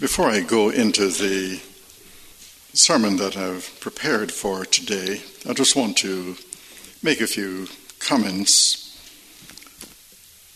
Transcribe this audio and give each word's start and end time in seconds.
Before 0.00 0.28
I 0.28 0.42
go 0.42 0.70
into 0.70 1.08
the 1.08 1.60
sermon 2.72 3.16
that 3.16 3.36
I've 3.36 3.80
prepared 3.80 4.30
for 4.30 4.64
today, 4.64 5.22
I 5.48 5.54
just 5.54 5.74
want 5.74 5.96
to 5.96 6.36
make 7.02 7.20
a 7.20 7.26
few 7.26 7.66
comments 7.98 8.96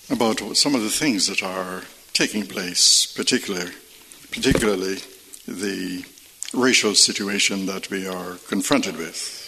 about 0.09 0.57
some 0.57 0.77
of 0.77 0.83
the 0.83 0.91
things 0.91 1.27
that 1.27 1.43
are 1.43 1.83
taking 2.13 2.47
place, 2.47 3.05
particularly, 3.05 3.73
particularly 4.31 4.99
the 5.49 6.05
racial 6.55 6.95
situation 6.95 7.67
that 7.67 7.91
we 7.91 8.07
are 8.07 8.37
confronted 8.47 8.97
with. 8.97 9.41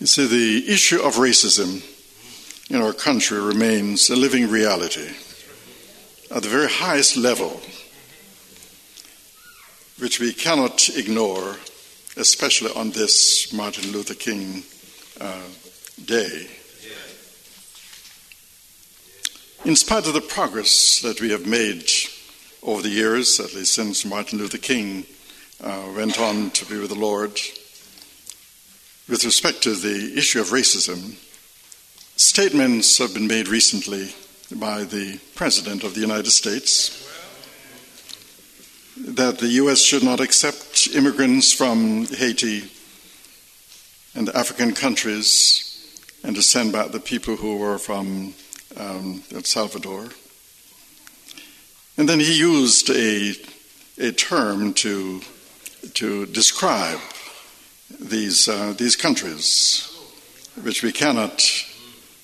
You 0.00 0.06
see, 0.06 0.26
the 0.26 0.70
issue 0.70 1.00
of 1.00 1.14
racism 1.14 1.82
in 2.68 2.82
our 2.82 2.92
country 2.92 3.40
remains 3.40 4.10
a 4.10 4.16
living 4.16 4.50
reality 4.50 5.14
at 6.30 6.42
the 6.42 6.48
very 6.48 6.68
highest 6.68 7.16
level, 7.16 7.60
which 9.98 10.20
we 10.20 10.32
cannot 10.32 10.88
ignore, 10.90 11.56
especially 12.16 12.70
on 12.72 12.90
this 12.90 13.52
Martin 13.52 13.90
Luther 13.90 14.14
King 14.14 14.62
uh, 15.20 15.42
Day. 16.04 16.48
In 19.64 19.76
spite 19.76 20.06
of 20.06 20.14
the 20.14 20.20
progress 20.20 21.00
that 21.02 21.20
we 21.20 21.30
have 21.30 21.46
made 21.46 21.90
over 22.62 22.80
the 22.80 22.88
years, 22.88 23.40
at 23.40 23.52
least 23.52 23.74
since 23.74 24.04
Martin 24.04 24.38
Luther 24.38 24.56
King 24.56 25.04
uh, 25.62 25.90
went 25.94 26.18
on 26.18 26.50
to 26.50 26.64
be 26.64 26.78
with 26.78 26.90
the 26.90 26.94
Lord, 26.94 27.32
with 29.08 29.24
respect 29.24 29.62
to 29.64 29.74
the 29.74 30.16
issue 30.16 30.40
of 30.40 30.48
racism, 30.48 31.16
statements 32.16 32.98
have 32.98 33.12
been 33.12 33.26
made 33.26 33.48
recently 33.48 34.14
by 34.58 34.84
the 34.84 35.18
President 35.34 35.84
of 35.84 35.94
the 35.94 36.00
United 36.00 36.30
States 36.30 37.06
that 38.96 39.38
the 39.38 39.48
U.S. 39.62 39.80
should 39.80 40.02
not 40.02 40.20
accept 40.20 40.88
immigrants 40.94 41.52
from 41.52 42.06
Haiti 42.06 42.70
and 44.14 44.28
African 44.30 44.74
countries 44.74 45.66
and 46.24 46.34
to 46.36 46.42
send 46.42 46.72
back 46.72 46.90
the 46.90 47.00
people 47.00 47.36
who 47.36 47.56
were 47.56 47.78
from 47.78 48.34
um, 48.76 49.22
El 49.34 49.42
Salvador. 49.44 50.08
And 51.96 52.08
then 52.08 52.20
he 52.20 52.38
used 52.38 52.90
a, 52.90 53.34
a 53.98 54.12
term 54.12 54.74
to, 54.74 55.20
to 55.94 56.26
describe 56.26 56.98
these, 57.98 58.48
uh, 58.48 58.74
these 58.76 58.96
countries, 58.96 59.86
which 60.62 60.82
we 60.82 60.92
cannot 60.92 61.42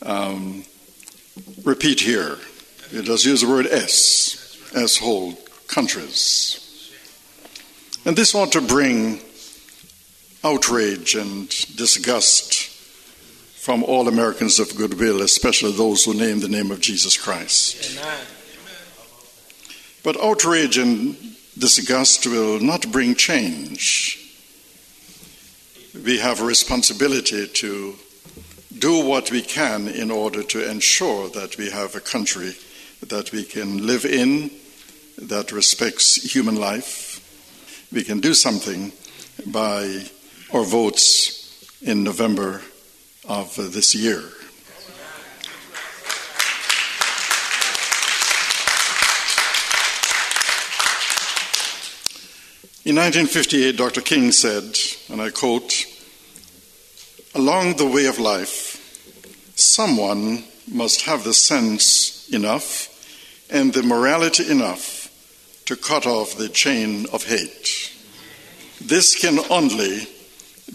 um, 0.03 0.65
repeat 1.67 2.01
here. 2.01 2.39
It 2.93 3.05
does 3.05 3.27
use 3.27 3.43
the 3.43 3.49
word 3.49 3.67
S, 3.67 4.57
S 4.75 4.97
whole, 4.97 5.35
countries. 5.67 6.63
And 8.07 8.17
this 8.17 8.35
ought 8.35 8.53
to 8.53 8.61
bring 8.61 9.21
outrage 10.45 11.17
and 11.17 11.49
disgust 11.77 12.55
from 13.59 13.83
all 13.83 14.07
Americans 14.07 14.61
of 14.61 14.77
goodwill, 14.77 15.21
especially 15.23 15.73
those 15.73 16.05
who 16.05 16.15
name 16.15 16.39
the 16.39 16.49
name 16.49 16.71
of 16.71 16.81
Jesus 16.81 17.17
Christ. 17.17 17.99
Amen. 17.99 18.27
But 20.05 20.23
outrage 20.23 20.79
and 20.79 21.17
disgust 21.59 22.29
will 22.29 22.61
not 22.61 22.93
bring 22.93 23.17
change. 23.17 24.23
We 26.05 26.19
have 26.19 26.41
a 26.41 26.45
responsibility 26.45 27.49
to 27.49 27.97
do 28.79 29.05
what 29.05 29.31
we 29.31 29.43
can 29.43 29.89
in 29.89 30.11
order 30.11 30.43
to 30.43 30.71
ensure 30.71 31.29
that 31.31 31.57
we 31.57 31.71
have 31.71 31.95
a 31.95 32.01
country 32.01 32.55
that 33.07 33.33
we 33.33 33.45
can 33.45 33.87
live 33.87 34.05
in 34.05 34.51
that 35.19 35.53
respects 35.53 36.17
human 36.35 36.57
life. 36.57 37.21
We 37.93 38.05
can 38.05 38.21
do 38.21 38.35
something 38.35 38.93
by 39.47 40.05
our 40.53 40.65
votes 40.65 41.81
in 41.83 42.05
November 42.05 42.63
of 43.29 43.57
this 43.57 43.95
year. 43.95 44.23
In 52.85 52.95
1958, 52.95 53.77
Dr. 53.77 54.01
King 54.01 54.31
said, 54.31 54.79
and 55.11 55.21
I 55.21 55.31
quote, 55.31 55.87
Along 57.35 57.77
the 57.77 57.87
way 57.87 58.07
of 58.07 58.19
life, 58.19 58.66
someone 59.57 60.45
must 60.71 61.03
have 61.03 61.25
the 61.25 61.35
sense 61.35 62.29
enough 62.29 62.93
and 63.51 63.73
the 63.73 63.83
morality 63.83 64.49
enough 64.51 65.11
to 65.65 65.77
cut 65.77 66.07
off 66.07 66.37
the 66.37 66.49
chain 66.49 67.07
of 67.13 67.25
hate. 67.25 67.93
This 68.81 69.19
can 69.19 69.39
only 69.51 70.07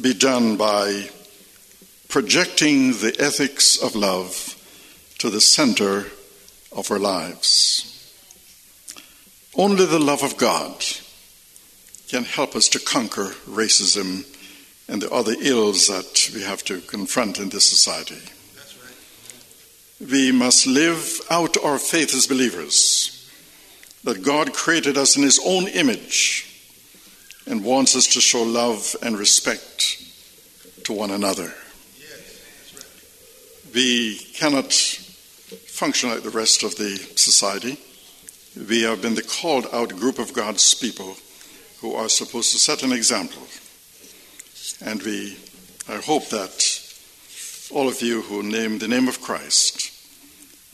be 0.02 0.14
done 0.14 0.58
by 0.58 1.10
projecting 2.10 2.92
the 2.94 3.16
ethics 3.20 3.82
of 3.82 3.96
love 3.96 4.58
to 5.20 5.30
the 5.30 5.40
center 5.40 6.08
of 6.72 6.90
our 6.90 7.00
lives. 7.00 7.88
Only 9.56 9.86
the 9.86 10.00
love 10.00 10.24
of 10.24 10.38
God 10.38 10.84
can 12.10 12.24
help 12.24 12.56
us 12.56 12.68
to 12.70 12.80
conquer 12.80 13.36
racism 13.48 14.26
and 14.88 15.02
the 15.02 15.12
other 15.12 15.36
ills 15.40 15.88
that 15.88 16.32
we 16.34 16.42
have 16.42 16.64
to 16.64 16.82
confront 16.82 17.40
in 17.40 17.50
this 17.50 17.70
society 17.70 18.20
we 20.10 20.32
must 20.32 20.66
live 20.66 21.22
out 21.30 21.64
our 21.64 21.78
faith 21.78 22.16
as 22.16 22.26
believers 22.26 23.30
that 24.04 24.24
God 24.24 24.52
created 24.54 24.98
us 24.98 25.16
in 25.16 25.22
His 25.22 25.40
own 25.46 25.68
image 25.68 26.48
and 27.46 27.64
wants 27.64 27.96
us 27.96 28.08
to 28.14 28.22
show 28.22 28.42
love 28.42 28.96
and 29.04 29.18
respect 29.18 29.98
to 30.86 30.94
one 30.94 31.12
another. 31.12 31.54
We 33.76 34.18
cannot 34.34 34.74
function 34.74 36.10
like 36.10 36.24
the 36.24 36.30
rest 36.32 36.64
of 36.64 36.76
the 36.78 36.98
society. 37.16 37.78
We 38.68 38.82
have 38.84 39.02
been 39.02 39.16
the 39.16 39.24
called 39.24 39.68
out 39.72 39.90
group 39.90 40.18
of 40.18 40.34
God's 40.34 40.74
people 40.74 41.16
who 41.80 41.94
are 41.94 42.10
supposed 42.10 42.52
to 42.54 42.60
set 42.60 42.84
an 42.84 42.92
example. 42.92 43.44
And 44.84 45.02
we, 45.04 45.38
I 45.88 45.98
hope 45.98 46.28
that 46.30 46.88
all 47.72 47.88
of 47.88 48.02
you 48.02 48.22
who 48.24 48.44
name 48.44 48.80
the 48.80 48.88
name 48.88 49.08
of 49.08 49.22
Christ 49.22 49.91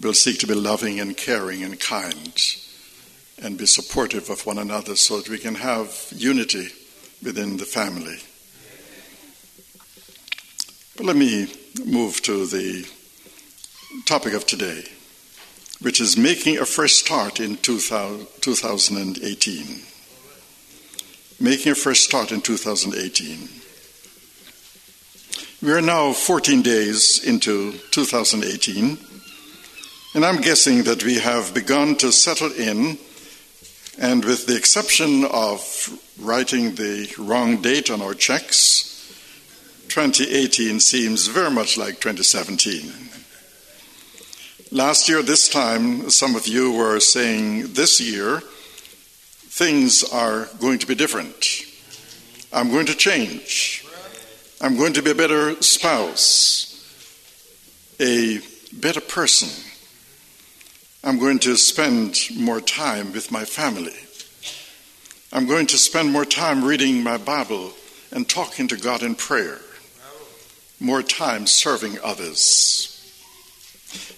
will 0.02 0.14
seek 0.14 0.40
to 0.40 0.48
be 0.48 0.54
loving 0.54 1.00
and 1.00 1.18
caring 1.18 1.64
and 1.64 1.80
kind 1.80 2.40
and 3.42 3.58
be 3.58 3.66
supportive 3.66 4.30
of 4.30 4.46
one 4.46 4.58
another 4.58 4.96
so 4.96 5.20
that 5.20 5.30
we 5.30 5.38
can 5.38 5.56
have 5.56 6.08
unity 6.16 6.70
within 7.24 7.58
the 7.58 7.66
family. 7.66 8.18
But 10.96 11.06
let 11.06 11.16
me 11.16 11.48
move 11.86 12.22
to 12.24 12.46
the 12.48 12.90
topic 14.06 14.34
of 14.34 14.46
today, 14.46 14.84
which 15.82 16.02
is 16.02 16.18
making 16.18 16.58
a 16.58 16.66
fresh 16.66 16.94
start 16.94 17.40
in 17.40 17.58
2018. 17.58 19.82
Making 21.40 21.72
a 21.72 21.76
fresh 21.76 22.00
start 22.00 22.32
in 22.32 22.42
2018. 22.42 23.50
We 25.62 25.72
are 25.72 25.82
now 25.82 26.14
14 26.14 26.64
days 26.64 27.24
into 27.24 27.74
2018. 27.92 28.98
And 30.14 30.26
I'm 30.26 30.38
guessing 30.38 30.84
that 30.84 31.04
we 31.04 31.16
have 31.16 31.54
begun 31.54 31.98
to 31.98 32.14
settle 32.14 32.52
in, 32.54 32.98
and 34.00 34.24
with 34.24 34.48
the 34.48 34.56
exception 34.56 35.26
of 35.26 35.90
writing 36.18 36.76
the 36.76 37.14
wrong 37.20 37.62
date 37.62 37.92
on 37.92 38.02
our 38.02 38.14
checks, 38.14 39.14
2018 39.90 40.80
seems 40.80 41.28
very 41.28 41.52
much 41.52 41.78
like 41.78 42.00
2017. 42.00 42.90
Last 44.72 45.10
year, 45.10 45.22
this 45.22 45.50
time, 45.50 46.10
some 46.10 46.36
of 46.38 46.48
you 46.48 46.72
were 46.72 47.02
saying 47.02 47.74
this 47.74 48.00
year, 48.00 48.40
things 48.40 50.04
are 50.06 50.48
going 50.60 50.80
to 50.80 50.88
be 50.88 50.96
different. 50.96 51.66
I'm 52.54 52.72
going 52.72 52.86
to 52.86 52.96
change. 52.96 53.86
I'm 54.62 54.78
going 54.78 54.94
to 54.94 55.02
be 55.02 55.12
a 55.12 55.16
better 55.16 55.62
spouse, 55.62 56.74
a 58.00 58.40
better 58.72 59.02
person 59.02 59.67
I'm 61.08 61.20
going 61.20 61.40
to 61.40 61.56
spend 61.56 62.20
more 62.36 62.60
time 62.60 63.14
with 63.14 63.32
my 63.32 63.46
family. 63.46 63.96
I'm 65.32 65.48
going 65.48 65.66
to 65.68 65.78
spend 65.78 66.12
more 66.12 66.26
time 66.26 66.66
reading 66.66 67.02
my 67.02 67.16
Bible 67.16 67.72
and 68.12 68.28
talking 68.28 68.68
to 68.68 68.76
God 68.76 69.04
in 69.04 69.16
prayer, 69.16 69.62
more 70.82 71.02
time 71.02 71.48
serving 71.48 71.98
others. 72.04 72.94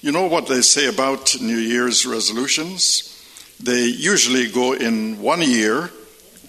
You 0.02 0.12
know 0.12 0.26
what 0.26 0.48
they 0.48 0.62
say 0.62 0.88
about 0.88 1.40
New 1.40 1.60
Year's 1.60 2.08
resolutions? 2.08 3.24
They 3.60 3.84
usually 3.84 4.50
go 4.50 4.74
in 4.74 5.22
one 5.22 5.44
year 5.44 5.92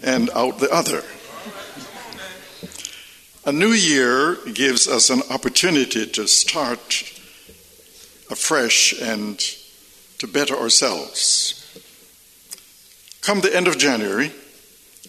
and 0.02 0.30
out 0.30 0.58
the 0.58 0.72
other. 0.72 1.02
A 3.44 3.52
new 3.52 3.72
year 3.72 4.38
gives 4.54 4.88
us 4.88 5.10
an 5.10 5.20
opportunity 5.28 6.06
to 6.06 6.26
start 6.26 7.04
afresh 8.30 8.98
and 9.02 9.38
to 10.20 10.28
better 10.28 10.54
ourselves. 10.54 11.56
Come 13.22 13.40
the 13.40 13.54
end 13.56 13.66
of 13.68 13.78
January, 13.78 14.30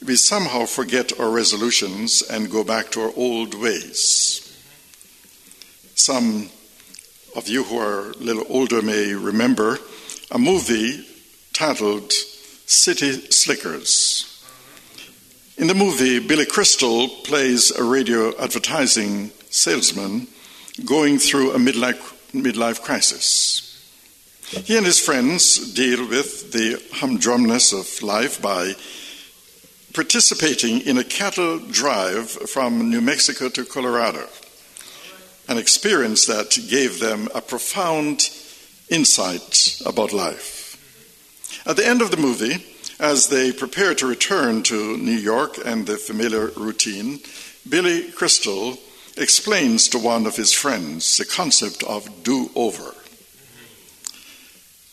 we 0.06 0.16
somehow 0.16 0.66
forget 0.66 1.20
our 1.20 1.30
resolutions 1.30 2.22
and 2.22 2.50
go 2.50 2.64
back 2.64 2.92
to 2.92 3.02
our 3.02 3.12
old 3.16 3.54
ways. 3.54 4.48
Some 5.96 6.50
of 7.36 7.50
you 7.50 7.64
who 7.64 7.78
are 7.78 8.12
a 8.12 8.18
little 8.18 8.46
older 8.50 8.82
may 8.82 9.14
remember 9.14 9.80
a 10.32 10.40
movie 10.40 11.06
titled 11.52 12.12
City 12.66 13.12
Slickers. 13.32 14.28
In 15.58 15.68
the 15.68 15.76
movie, 15.76 16.20
Billy 16.20 16.46
Crystal 16.46 17.10
plays 17.26 17.70
a 17.72 17.84
radio 17.84 18.34
advertising 18.42 19.32
salesman 19.50 20.28
going 20.86 21.20
through 21.20 21.52
a 21.52 21.58
midlife, 21.58 22.16
midlife 22.32 22.82
crisis. 22.82 23.71
He 24.52 24.76
and 24.76 24.86
his 24.86 25.00
friends 25.00 25.74
deal 25.74 26.06
with 26.10 26.52
the 26.52 26.76
humdrumness 26.96 27.72
of 27.72 28.04
life 28.04 28.42
by 28.42 28.74
participating 29.94 30.82
in 30.82 30.98
a 30.98 31.06
cattle 31.06 31.58
drive 31.58 32.30
from 32.30 32.90
New 32.90 33.00
Mexico 33.00 33.48
to 33.48 33.64
Colorado, 33.64 34.28
an 35.48 35.58
experience 35.58 36.26
that 36.26 36.58
gave 36.70 37.00
them 37.00 37.30
a 37.34 37.40
profound 37.40 38.30
insight 38.90 39.82
about 39.86 40.12
life. 40.12 40.78
At 41.66 41.78
the 41.78 41.88
end 41.88 42.02
of 42.02 42.12
the 42.12 42.18
movie, 42.18 42.66
as 43.00 43.30
they 43.30 43.54
prepare 43.54 43.96
to 43.96 44.06
return 44.06 44.64
to 44.64 44.98
New 44.98 45.12
York 45.12 45.60
and 45.64 45.88
the 45.88 45.96
familiar 45.96 46.48
routine, 46.58 47.22
Billy 47.70 48.12
Crystal 48.12 48.78
explains 49.16 49.88
to 49.88 49.98
one 49.98 50.26
of 50.26 50.36
his 50.36 50.52
friends 50.52 51.18
the 51.18 51.26
concept 51.26 51.84
of 51.84 52.24
do 52.24 52.52
over. 52.54 52.96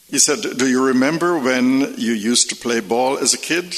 He 0.09 0.19
said, 0.19 0.41
Do 0.57 0.69
you 0.69 0.87
remember 0.87 1.39
when 1.39 1.81
you 1.99 2.13
used 2.13 2.49
to 2.49 2.57
play 2.57 2.81
ball 2.81 3.19
as 3.19 3.35
a 3.35 3.39
kid? 3.39 3.77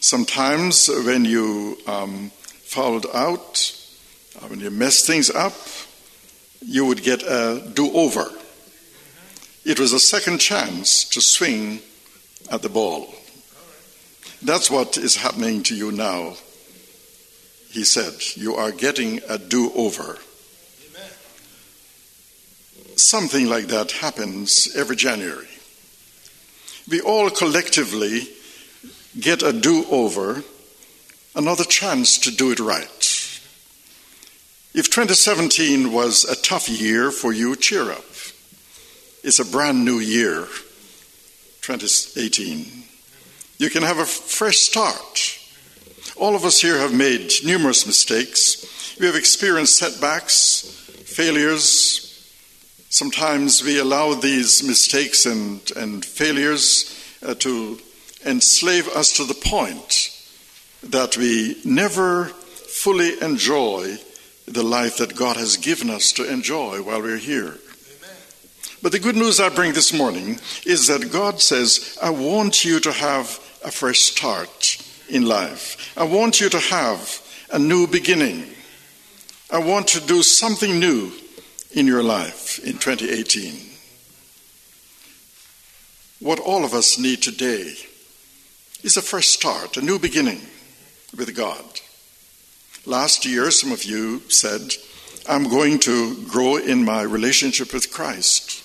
Sometimes 0.00 0.88
when 0.88 1.24
you 1.24 1.76
um, 1.86 2.30
fouled 2.62 3.06
out, 3.12 3.74
uh, 4.36 4.46
when 4.46 4.60
you 4.60 4.70
messed 4.70 5.06
things 5.06 5.28
up, 5.28 5.54
you 6.64 6.84
would 6.84 7.02
get 7.02 7.22
a 7.22 7.68
do 7.74 7.92
over. 7.92 8.30
It 9.64 9.80
was 9.80 9.92
a 9.92 10.00
second 10.00 10.38
chance 10.38 11.04
to 11.10 11.20
swing 11.20 11.80
at 12.50 12.62
the 12.62 12.68
ball. 12.68 13.12
That's 14.40 14.70
what 14.70 14.96
is 14.96 15.16
happening 15.16 15.64
to 15.64 15.74
you 15.74 15.90
now. 15.90 16.36
He 17.70 17.84
said, 17.84 18.14
You 18.40 18.54
are 18.54 18.70
getting 18.70 19.20
a 19.28 19.36
do 19.36 19.72
over. 19.74 20.18
Something 22.98 23.46
like 23.48 23.68
that 23.68 23.92
happens 23.92 24.74
every 24.74 24.96
January. 24.96 25.46
We 26.90 27.00
all 27.00 27.30
collectively 27.30 28.26
get 29.18 29.40
a 29.40 29.52
do 29.52 29.84
over, 29.88 30.42
another 31.36 31.62
chance 31.62 32.18
to 32.18 32.32
do 32.32 32.50
it 32.50 32.58
right. 32.58 32.88
If 34.74 34.90
2017 34.90 35.92
was 35.92 36.24
a 36.24 36.34
tough 36.34 36.68
year 36.68 37.12
for 37.12 37.32
you, 37.32 37.54
cheer 37.54 37.88
up. 37.92 38.04
It's 39.22 39.38
a 39.38 39.44
brand 39.44 39.84
new 39.84 40.00
year, 40.00 40.48
2018. 41.62 42.82
You 43.58 43.70
can 43.70 43.84
have 43.84 43.98
a 43.98 44.06
fresh 44.06 44.58
start. 44.58 45.38
All 46.16 46.34
of 46.34 46.44
us 46.44 46.60
here 46.60 46.78
have 46.78 46.92
made 46.92 47.30
numerous 47.44 47.86
mistakes. 47.86 48.96
We 48.98 49.06
have 49.06 49.14
experienced 49.14 49.78
setbacks, 49.78 50.62
failures. 51.04 52.07
Sometimes 52.90 53.62
we 53.62 53.78
allow 53.78 54.14
these 54.14 54.62
mistakes 54.62 55.26
and, 55.26 55.60
and 55.76 56.02
failures 56.02 56.98
uh, 57.22 57.34
to 57.34 57.78
enslave 58.24 58.88
us 58.88 59.12
to 59.14 59.24
the 59.24 59.34
point 59.34 60.10
that 60.82 61.18
we 61.18 61.60
never 61.66 62.24
fully 62.24 63.20
enjoy 63.20 63.98
the 64.46 64.62
life 64.62 64.96
that 64.96 65.14
God 65.14 65.36
has 65.36 65.58
given 65.58 65.90
us 65.90 66.12
to 66.12 66.32
enjoy 66.32 66.80
while 66.80 67.02
we're 67.02 67.18
here. 67.18 67.58
But 68.80 68.92
the 68.92 68.98
good 68.98 69.16
news 69.16 69.38
I 69.38 69.50
bring 69.50 69.74
this 69.74 69.92
morning 69.92 70.38
is 70.64 70.86
that 70.86 71.12
God 71.12 71.42
says, 71.42 71.98
I 72.02 72.08
want 72.08 72.64
you 72.64 72.80
to 72.80 72.92
have 72.92 73.26
a 73.62 73.70
fresh 73.70 74.00
start 74.00 74.82
in 75.10 75.26
life. 75.26 75.92
I 75.94 76.04
want 76.04 76.40
you 76.40 76.48
to 76.48 76.58
have 76.58 77.20
a 77.52 77.58
new 77.58 77.86
beginning. 77.86 78.46
I 79.50 79.58
want 79.58 79.88
to 79.88 80.00
do 80.00 80.22
something 80.22 80.80
new 80.80 81.12
in 81.72 81.86
your 81.86 82.02
life 82.02 82.58
in 82.60 82.78
2018. 82.78 83.54
What 86.20 86.40
all 86.40 86.64
of 86.64 86.74
us 86.74 86.98
need 86.98 87.22
today 87.22 87.74
is 88.82 88.96
a 88.96 89.02
fresh 89.02 89.28
start, 89.28 89.76
a 89.76 89.82
new 89.82 89.98
beginning 89.98 90.40
with 91.16 91.34
God. 91.34 91.80
Last 92.86 93.24
year, 93.24 93.50
some 93.50 93.72
of 93.72 93.84
you 93.84 94.20
said, 94.28 94.72
I'm 95.28 95.44
going 95.48 95.78
to 95.80 96.24
grow 96.24 96.56
in 96.56 96.84
my 96.84 97.02
relationship 97.02 97.72
with 97.72 97.92
Christ. 97.92 98.64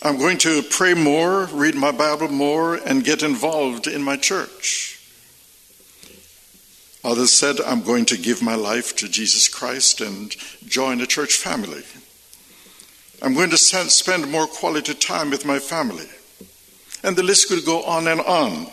I'm 0.00 0.16
going 0.16 0.38
to 0.38 0.62
pray 0.62 0.94
more, 0.94 1.46
read 1.46 1.74
my 1.74 1.90
Bible 1.90 2.28
more, 2.28 2.76
and 2.76 3.04
get 3.04 3.22
involved 3.22 3.88
in 3.88 4.02
my 4.02 4.16
church. 4.16 4.97
Others 7.04 7.32
said, 7.32 7.60
I'm 7.60 7.82
going 7.82 8.04
to 8.06 8.18
give 8.18 8.42
my 8.42 8.54
life 8.54 8.96
to 8.96 9.08
Jesus 9.08 9.48
Christ 9.48 10.00
and 10.00 10.34
join 10.66 11.00
a 11.00 11.06
church 11.06 11.36
family. 11.36 11.82
I'm 13.22 13.34
going 13.34 13.50
to 13.50 13.56
spend 13.56 14.30
more 14.30 14.46
quality 14.46 14.94
time 14.94 15.30
with 15.30 15.44
my 15.44 15.58
family. 15.58 16.06
And 17.02 17.16
the 17.16 17.22
list 17.22 17.48
could 17.48 17.64
go 17.64 17.82
on 17.84 18.08
and 18.08 18.20
on. 18.20 18.66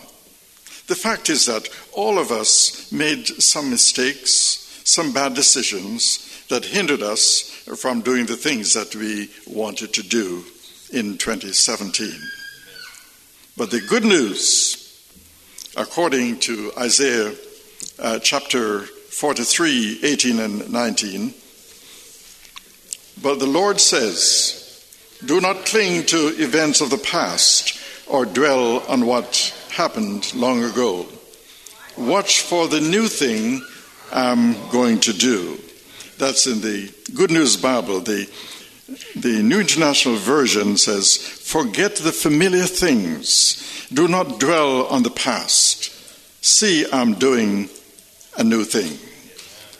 The 0.88 0.96
fact 0.96 1.30
is 1.30 1.46
that 1.46 1.70
all 1.94 2.20
of 2.20 2.32
us 2.32 2.92
made 2.92 3.28
some 3.28 3.70
mistakes, 3.70 4.82
some 4.84 5.14
bad 5.14 5.34
decisions 5.34 6.46
that 6.50 6.66
hindered 6.66 7.02
us 7.02 7.50
from 7.78 8.02
doing 8.02 8.26
the 8.26 8.36
things 8.36 8.74
that 8.74 8.96
we 8.96 9.30
wanted 9.48 9.94
to 9.94 10.04
do 10.04 10.44
in 10.92 11.18
2017. 11.18 12.12
But 13.58 13.72
the 13.72 13.82
good 13.82 14.04
news, 14.04 15.04
according 15.76 16.40
to 16.42 16.72
Isaiah 16.78 17.34
uh, 18.00 18.20
chapter 18.20 18.82
43, 18.82 20.00
18 20.04 20.40
and 20.40 20.72
19, 20.72 21.34
but 23.22 23.40
the 23.40 23.48
Lord 23.48 23.80
says, 23.80 24.86
Do 25.26 25.40
not 25.40 25.66
cling 25.66 26.06
to 26.08 26.36
events 26.38 26.82
of 26.82 26.90
the 26.90 26.98
past 26.98 27.80
or 28.08 28.26
dwell 28.26 28.80
on 28.88 29.06
what 29.06 29.54
happened 29.72 30.34
long 30.36 30.64
ago. 30.64 31.06
Watch 31.98 32.42
for 32.42 32.68
the 32.68 32.82
new 32.82 33.08
thing 33.08 33.62
I'm 34.12 34.54
going 34.70 35.00
to 35.02 35.14
do. 35.14 35.60
That's 36.18 36.48
in 36.48 36.62
the 36.62 36.94
Good 37.14 37.32
News 37.32 37.58
Bible, 37.58 38.02
the 38.02 38.30
the 39.16 39.42
New 39.42 39.62
International 39.62 40.16
Version 40.16 40.78
says, 40.78 41.18
Forget 41.18 41.96
the 41.96 42.12
familiar 42.12 42.66
things. 42.66 43.88
Do 43.92 44.08
not 44.08 44.40
dwell 44.40 44.86
on 44.88 45.04
the 45.04 45.10
past. 45.10 45.92
See, 46.44 46.86
I'm 46.92 47.16
doing 47.16 47.70
a 48.38 48.44
new 48.44 48.64
thing. 48.64 48.98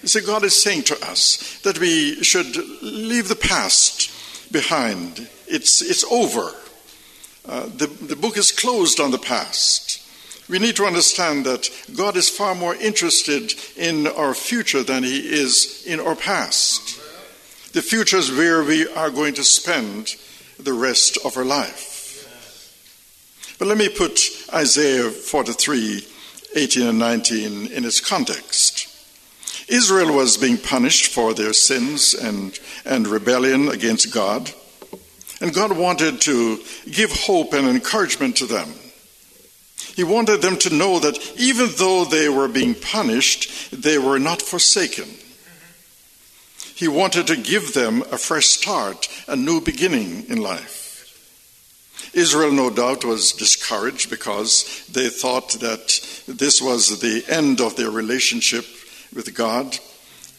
See, 0.06 0.22
God 0.22 0.44
is 0.44 0.62
saying 0.62 0.84
to 0.84 1.06
us 1.06 1.60
that 1.62 1.80
we 1.80 2.24
should 2.24 2.56
leave 2.84 3.28
the 3.28 3.36
past 3.36 4.12
behind. 4.52 5.28
It's, 5.48 5.82
it's 5.82 6.04
over. 6.06 6.52
Uh, 7.48 7.66
the, 7.76 7.88
the 7.88 8.16
book 8.16 8.38
is 8.38 8.52
closed 8.52 9.00
on 9.00 9.12
the 9.12 9.18
past. 9.18 10.02
We 10.48 10.60
need 10.60 10.76
to 10.76 10.86
understand 10.86 11.46
that 11.48 11.70
God 11.96 12.16
is 12.18 12.30
far 12.30 12.54
more 12.54 12.76
interested 12.76 13.54
in 13.76 14.06
our 14.06 14.36
future 14.36 14.84
than 14.84 15.04
He 15.04 15.18
is 15.18 15.84
in 15.88 16.00
our 16.00 16.16
past. 16.16 17.02
The 17.74 17.82
future 17.82 18.18
is 18.18 18.32
where 18.32 18.64
we 18.64 18.88
are 18.88 19.10
going 19.10 19.34
to 19.36 19.44
spend 19.44 20.16
the 20.60 20.74
rest 20.74 21.18
of 21.26 21.36
our 21.36 21.46
life. 21.46 21.96
But 23.58 23.68
let 23.68 23.78
me 23.78 23.90
put 23.90 24.20
Isaiah 24.54 25.10
43 25.10 26.08
18 26.56 26.88
and 26.88 27.00
19 27.00 27.68
in 27.72 27.86
its 27.86 28.00
context. 28.00 28.88
Israel 29.68 30.16
was 30.16 30.38
being 30.38 30.58
punished 30.58 31.12
for 31.12 31.34
their 31.34 31.54
sins 31.54 32.14
and, 32.14 32.58
and 32.86 33.08
rebellion 33.08 33.70
against 33.70 34.14
God. 34.14 34.52
And 35.42 35.54
God 35.54 35.78
wanted 35.78 36.22
to 36.22 36.60
give 36.90 37.12
hope 37.12 37.54
and 37.54 37.68
encouragement 37.68 38.38
to 38.38 38.46
them. 38.46 38.70
He 39.96 40.04
wanted 40.04 40.42
them 40.42 40.58
to 40.58 40.74
know 40.74 41.00
that 41.00 41.18
even 41.38 41.70
though 41.78 42.06
they 42.06 42.30
were 42.30 42.48
being 42.48 42.76
punished, 42.76 43.72
they 43.72 43.98
were 43.98 44.20
not 44.20 44.42
forsaken. 44.42 45.06
He 46.76 46.88
wanted 46.88 47.28
to 47.28 47.38
give 47.38 47.74
them 47.74 48.02
a 48.12 48.18
fresh 48.18 48.48
start, 48.48 49.08
a 49.28 49.36
new 49.36 49.62
beginning 49.62 50.26
in 50.28 50.42
life. 50.42 50.85
Israel, 52.14 52.52
no 52.52 52.70
doubt, 52.70 53.04
was 53.04 53.34
discouraged 53.34 54.10
because 54.10 54.86
they 54.92 55.10
thought 55.10 55.52
that 55.60 56.00
this 56.28 56.62
was 56.62 57.00
the 57.00 57.26
end 57.28 57.60
of 57.60 57.76
their 57.76 57.92
relationship 57.92 58.66
with 59.14 59.36
God. 59.36 59.78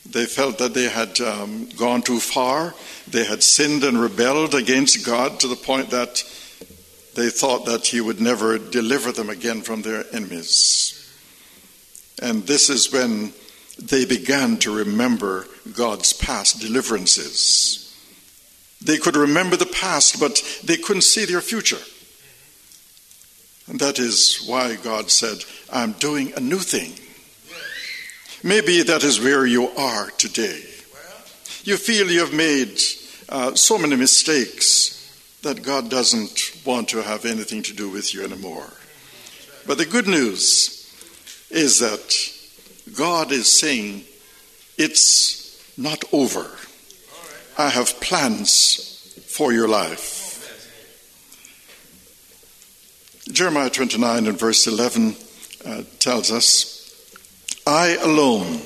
They 0.08 0.26
felt 0.26 0.58
that 0.58 0.74
they 0.74 0.88
had 0.88 1.20
um, 1.20 1.68
gone 1.76 2.02
too 2.02 2.20
far. 2.20 2.74
They 3.08 3.24
had 3.24 3.42
sinned 3.42 3.84
and 3.84 4.00
rebelled 4.00 4.54
against 4.54 5.04
God 5.04 5.40
to 5.40 5.48
the 5.48 5.56
point 5.56 5.90
that 5.90 6.22
they 7.14 7.30
thought 7.30 7.66
that 7.66 7.86
He 7.86 8.00
would 8.00 8.20
never 8.20 8.58
deliver 8.58 9.12
them 9.12 9.30
again 9.30 9.62
from 9.62 9.82
their 9.82 10.04
enemies. 10.12 10.92
And 12.22 12.46
this 12.46 12.70
is 12.70 12.92
when 12.92 13.32
they 13.78 14.04
began 14.04 14.56
to 14.58 14.74
remember 14.74 15.46
God's 15.74 16.12
past 16.12 16.60
deliverances. 16.60 17.85
They 18.86 18.98
could 18.98 19.16
remember 19.16 19.56
the 19.56 19.66
past, 19.66 20.20
but 20.20 20.60
they 20.62 20.76
couldn't 20.76 21.02
see 21.02 21.24
their 21.24 21.40
future. 21.40 21.82
And 23.66 23.80
that 23.80 23.98
is 23.98 24.44
why 24.46 24.76
God 24.76 25.10
said, 25.10 25.38
I'm 25.72 25.92
doing 25.92 26.32
a 26.36 26.40
new 26.40 26.60
thing. 26.60 26.92
Maybe 28.44 28.84
that 28.84 29.02
is 29.02 29.20
where 29.20 29.44
you 29.44 29.70
are 29.70 30.10
today. 30.10 30.62
You 31.64 31.76
feel 31.76 32.08
you 32.08 32.20
have 32.20 32.32
made 32.32 32.80
uh, 33.28 33.56
so 33.56 33.76
many 33.76 33.96
mistakes 33.96 34.92
that 35.42 35.64
God 35.64 35.90
doesn't 35.90 36.64
want 36.64 36.88
to 36.90 37.02
have 37.02 37.24
anything 37.24 37.64
to 37.64 37.74
do 37.74 37.90
with 37.90 38.14
you 38.14 38.22
anymore. 38.22 38.72
But 39.66 39.78
the 39.78 39.84
good 39.84 40.06
news 40.06 40.94
is 41.50 41.80
that 41.80 42.14
God 42.96 43.32
is 43.32 43.50
saying, 43.50 44.04
It's 44.78 45.76
not 45.76 46.04
over. 46.12 46.48
I 47.58 47.70
have 47.70 48.00
plans 48.00 49.18
for 49.26 49.52
your 49.52 49.68
life. 49.68 50.24
Jeremiah 53.32 53.70
29 53.70 54.26
and 54.26 54.38
verse 54.38 54.66
11 54.66 55.16
uh, 55.64 55.82
tells 55.98 56.30
us, 56.30 56.76
I 57.66 57.96
alone 57.96 58.60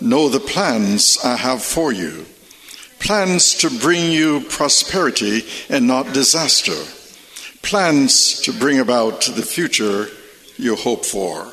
know 0.00 0.28
the 0.28 0.40
plans 0.40 1.18
I 1.24 1.36
have 1.36 1.62
for 1.62 1.92
you 1.92 2.26
plans 2.98 3.54
to 3.54 3.70
bring 3.70 4.10
you 4.10 4.40
prosperity 4.40 5.42
and 5.68 5.86
not 5.86 6.12
disaster, 6.12 6.76
plans 7.62 8.40
to 8.42 8.52
bring 8.52 8.80
about 8.80 9.22
the 9.22 9.42
future 9.42 10.08
you 10.56 10.76
hope 10.76 11.04
for. 11.04 11.52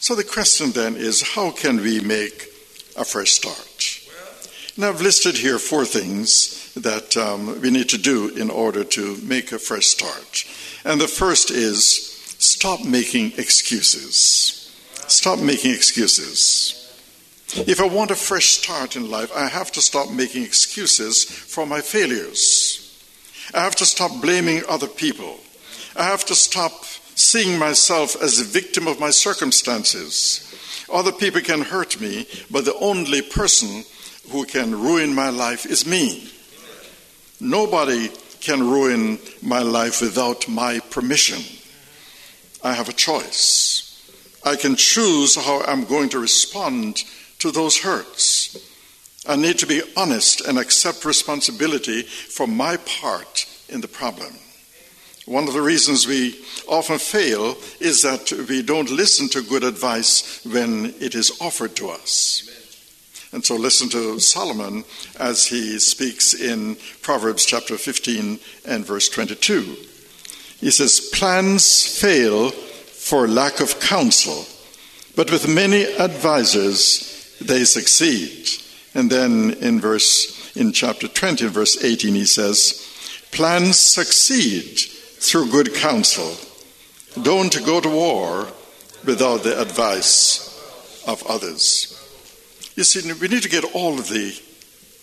So 0.00 0.14
the 0.14 0.24
question 0.24 0.70
then 0.70 0.96
is 0.96 1.34
how 1.34 1.50
can 1.50 1.78
we 1.78 2.00
make 2.00 2.48
a 2.96 3.04
fresh 3.04 3.32
start? 3.32 3.67
And 4.78 4.86
I've 4.86 5.00
listed 5.00 5.36
here 5.36 5.58
four 5.58 5.84
things 5.84 6.72
that 6.74 7.16
um, 7.16 7.60
we 7.60 7.68
need 7.68 7.88
to 7.88 7.98
do 7.98 8.28
in 8.28 8.48
order 8.48 8.84
to 8.84 9.16
make 9.24 9.50
a 9.50 9.58
fresh 9.58 9.86
start. 9.86 10.44
And 10.84 11.00
the 11.00 11.08
first 11.08 11.50
is 11.50 11.82
stop 12.38 12.84
making 12.84 13.32
excuses. 13.38 14.72
Stop 15.08 15.40
making 15.40 15.72
excuses. 15.72 16.76
If 17.66 17.80
I 17.80 17.88
want 17.88 18.12
a 18.12 18.14
fresh 18.14 18.50
start 18.50 18.94
in 18.94 19.10
life, 19.10 19.32
I 19.34 19.48
have 19.48 19.72
to 19.72 19.80
stop 19.80 20.12
making 20.12 20.44
excuses 20.44 21.24
for 21.24 21.66
my 21.66 21.80
failures. 21.80 23.04
I 23.52 23.64
have 23.64 23.74
to 23.76 23.84
stop 23.84 24.22
blaming 24.22 24.62
other 24.68 24.86
people. 24.86 25.40
I 25.96 26.04
have 26.04 26.24
to 26.26 26.36
stop 26.36 26.84
seeing 27.16 27.58
myself 27.58 28.14
as 28.22 28.38
a 28.38 28.44
victim 28.44 28.86
of 28.86 29.00
my 29.00 29.10
circumstances. 29.10 30.44
Other 30.88 31.10
people 31.10 31.40
can 31.40 31.62
hurt 31.62 32.00
me, 32.00 32.28
but 32.48 32.64
the 32.64 32.76
only 32.76 33.22
person 33.22 33.82
who 34.30 34.44
can 34.44 34.72
ruin 34.72 35.14
my 35.14 35.30
life 35.30 35.66
is 35.66 35.86
me. 35.86 36.30
Nobody 37.40 38.10
can 38.40 38.68
ruin 38.68 39.18
my 39.42 39.60
life 39.60 40.00
without 40.00 40.48
my 40.48 40.80
permission. 40.90 41.42
I 42.62 42.72
have 42.74 42.88
a 42.88 42.92
choice. 42.92 43.84
I 44.44 44.56
can 44.56 44.76
choose 44.76 45.36
how 45.36 45.62
I'm 45.62 45.84
going 45.84 46.08
to 46.10 46.18
respond 46.18 47.04
to 47.38 47.50
those 47.50 47.78
hurts. 47.78 48.56
I 49.26 49.36
need 49.36 49.58
to 49.58 49.66
be 49.66 49.82
honest 49.96 50.40
and 50.40 50.58
accept 50.58 51.04
responsibility 51.04 52.02
for 52.02 52.46
my 52.46 52.76
part 52.78 53.46
in 53.68 53.80
the 53.80 53.88
problem. 53.88 54.32
One 55.26 55.46
of 55.46 55.52
the 55.52 55.60
reasons 55.60 56.06
we 56.06 56.40
often 56.66 56.98
fail 56.98 57.56
is 57.80 58.00
that 58.02 58.32
we 58.48 58.62
don't 58.62 58.90
listen 58.90 59.28
to 59.28 59.42
good 59.42 59.62
advice 59.62 60.40
when 60.46 60.94
it 61.00 61.14
is 61.14 61.36
offered 61.40 61.76
to 61.76 61.90
us. 61.90 62.67
And 63.32 63.44
so 63.44 63.56
listen 63.56 63.88
to 63.90 64.18
Solomon 64.20 64.84
as 65.18 65.46
he 65.46 65.78
speaks 65.78 66.32
in 66.32 66.76
Proverbs 67.02 67.44
chapter 67.44 67.76
15 67.76 68.38
and 68.66 68.86
verse 68.86 69.08
22. 69.10 69.76
He 70.60 70.70
says, 70.70 71.10
Plans 71.12 72.00
fail 72.00 72.50
for 72.50 73.28
lack 73.28 73.60
of 73.60 73.80
counsel, 73.80 74.46
but 75.14 75.30
with 75.30 75.52
many 75.52 75.84
advisers 75.98 77.36
they 77.40 77.64
succeed. 77.64 78.48
And 78.94 79.10
then 79.10 79.52
in 79.60 79.80
verse 79.80 80.56
in 80.56 80.72
chapter 80.72 81.06
20 81.06 81.46
verse 81.48 81.82
18 81.84 82.14
he 82.14 82.24
says, 82.24 82.84
Plans 83.30 83.78
succeed 83.78 84.78
through 84.78 85.50
good 85.50 85.74
counsel. 85.74 86.34
Don't 87.22 87.64
go 87.66 87.80
to 87.80 87.88
war 87.88 88.48
without 89.04 89.42
the 89.42 89.60
advice 89.60 90.44
of 91.06 91.22
others. 91.26 91.97
You 92.78 92.84
see, 92.84 93.12
we 93.14 93.26
need 93.26 93.42
to 93.42 93.48
get 93.48 93.74
all 93.74 93.98
of 93.98 94.08
the 94.08 94.40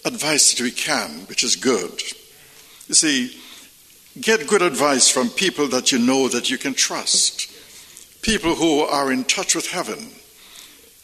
advice 0.06 0.54
that 0.54 0.64
we 0.64 0.72
can, 0.72 1.10
which 1.28 1.44
is 1.44 1.58
good. 1.58 2.02
You 2.88 2.96
see, 2.96 3.38
get 4.22 4.48
good 4.48 4.62
advice 4.62 5.10
from 5.10 5.30
people 5.30 5.68
that 5.68 5.92
you 5.92 6.00
know 6.00 6.30
that 6.30 6.50
you 6.50 6.58
can 6.58 6.74
trust, 6.74 7.52
people 8.22 8.56
who 8.56 8.80
are 8.80 9.12
in 9.12 9.26
touch 9.26 9.56
with 9.56 9.72
heaven, 9.72 10.08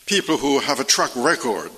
people 0.05 0.37
who 0.37 0.59
have 0.59 0.79
a 0.79 0.85
track 0.85 1.11
record 1.13 1.73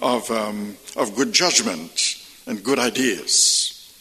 of, 0.00 0.30
um, 0.30 0.76
of 0.96 1.16
good 1.16 1.32
judgment 1.32 2.14
and 2.46 2.62
good 2.62 2.78
ideas. 2.78 3.92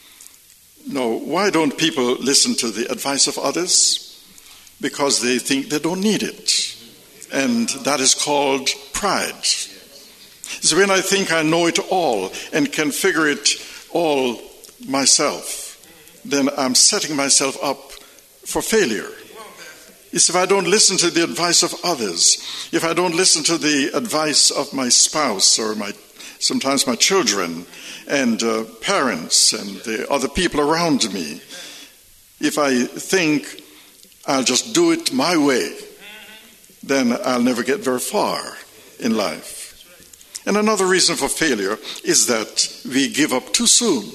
No, 0.88 1.18
why 1.18 1.50
don't 1.50 1.76
people 1.76 2.14
listen 2.18 2.54
to 2.58 2.70
the 2.70 2.92
advice 2.92 3.26
of 3.26 3.40
others? 3.40 4.24
Because 4.80 5.20
they 5.20 5.40
think 5.40 5.70
they 5.70 5.80
don't 5.80 6.00
need 6.00 6.22
it. 6.22 6.78
And 7.34 7.70
that 7.86 8.00
is 8.00 8.14
called 8.14 8.70
pride. 8.94 9.48
So 10.60 10.78
when 10.78 10.92
I 10.92 11.02
think 11.02 11.32
I 11.32 11.42
know 11.44 11.68
it 11.68 11.80
all 11.92 12.32
and 12.52 12.72
can 12.72 12.92
figure 12.92 13.28
it 13.28 13.50
all 13.92 14.42
myself, 14.88 15.78
then 16.26 16.50
I'm 16.58 16.76
setting 16.76 17.16
myself 17.16 17.58
up 17.64 17.92
for 18.46 18.62
failure. 18.62 19.10
Is 20.12 20.30
if 20.30 20.36
I 20.36 20.46
don't 20.46 20.68
listen 20.68 20.98
to 20.98 21.10
the 21.10 21.24
advice 21.24 21.64
of 21.64 21.74
others, 21.86 22.70
if 22.74 22.84
I 22.84 22.94
don't 22.94 23.16
listen 23.16 23.44
to 23.44 23.58
the 23.58 23.92
advice 23.94 24.52
of 24.52 24.74
my 24.74 24.90
spouse 24.90 25.58
or 25.58 25.74
my 25.76 25.94
sometimes 26.40 26.88
my 26.88 26.96
children 26.96 27.66
and 28.08 28.42
uh, 28.44 28.66
parents 28.82 29.54
and 29.54 29.78
the 29.82 30.06
other 30.12 30.28
people 30.28 30.60
around 30.60 31.14
me, 31.14 31.42
if 32.42 32.58
I 32.58 32.84
think 32.84 33.62
I'll 34.26 34.44
just 34.44 34.74
do 34.74 34.92
it 34.92 35.14
my 35.14 35.38
way, 35.38 35.78
then 36.84 37.18
I'll 37.24 37.42
never 37.42 37.64
get 37.64 37.80
very 37.80 38.00
far 38.00 38.58
in 39.00 39.16
life. 39.16 39.61
And 40.46 40.58
another 40.58 40.88
reason 40.88 41.16
for 41.16 41.30
failure 41.30 41.78
is 42.04 42.28
that 42.28 42.68
we 42.86 43.10
give 43.10 43.32
up 43.32 43.54
too 43.54 43.68
soon. 43.68 44.10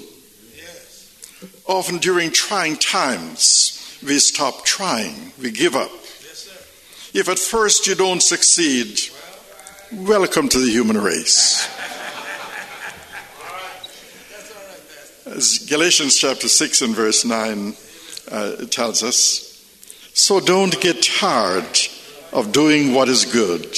Often 1.66 1.98
during 1.98 2.30
trying 2.32 2.76
times, 2.76 3.98
we 4.04 4.18
stop 4.18 4.64
trying, 4.64 5.32
we 5.40 5.50
give 5.50 5.76
up. 5.76 5.90
If 7.14 7.28
at 7.28 7.38
first 7.38 7.86
you 7.86 7.94
don't 7.94 8.22
succeed, 8.22 9.00
welcome 9.92 10.48
to 10.48 10.58
the 10.58 10.70
human 10.70 11.00
race. 11.00 11.68
As 15.26 15.66
Galatians 15.68 16.16
chapter 16.16 16.48
6 16.48 16.82
and 16.82 16.94
verse 16.94 17.24
9 17.24 17.74
uh, 18.30 18.56
tells 18.66 19.02
us, 19.02 19.42
so 20.12 20.40
don't 20.40 20.80
get 20.80 21.02
tired 21.02 21.78
of 22.32 22.52
doing 22.52 22.94
what 22.94 23.08
is 23.08 23.24
good. 23.24 23.76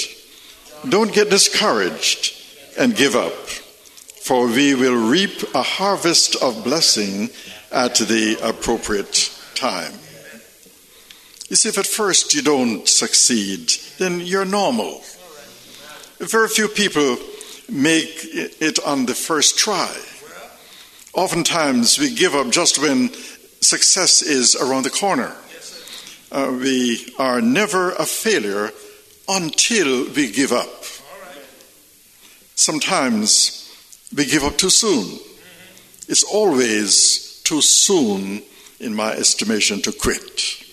Don't 0.89 1.13
get 1.13 1.31
discouraged 1.31 2.38
and 2.79 2.95
give 2.95 3.17
up, 3.17 3.33
for 3.33 4.47
we 4.47 4.75
will 4.75 5.09
reap 5.11 5.43
a 5.55 5.63
harvest 5.63 6.37
of 6.37 6.65
blessing 6.65 7.29
at 7.73 7.97
the 7.97 8.39
appropriate 8.43 9.31
time. 9.55 9.93
You 11.49 11.57
see, 11.57 11.69
if 11.71 11.79
at 11.79 11.87
first 11.87 12.35
you 12.35 12.43
don't 12.43 12.87
succeed, 12.87 13.73
then 13.99 14.21
you're 14.21 14.45
normal. 14.45 15.03
Very 16.19 16.49
few 16.49 16.69
people 16.69 17.17
make 17.69 18.21
it 18.61 18.79
on 18.85 19.07
the 19.07 19.15
first 19.15 19.59
try. 19.59 19.95
Oftentimes, 21.15 21.99
we 21.99 22.15
give 22.15 22.35
up 22.35 22.51
just 22.51 22.79
when 22.79 23.13
success 23.61 24.23
is 24.23 24.55
around 24.57 24.85
the 24.85 24.91
corner. 24.91 25.35
Uh, 26.31 26.55
we 26.61 27.13
are 27.19 27.41
never 27.41 27.93
a 27.93 28.05
failure 28.05 28.71
until 29.27 30.09
we 30.11 30.31
give 30.31 30.53
up. 30.53 30.85
Sometimes 32.59 33.73
we 34.17 34.27
give 34.27 34.43
up 34.43 34.59
too 34.59 34.69
soon. 34.69 35.21
It's 36.09 36.25
always 36.25 37.41
too 37.45 37.61
soon, 37.61 38.43
in 38.81 38.97
my 38.97 39.13
estimation, 39.13 39.81
to 39.83 39.93
quit. 39.93 40.65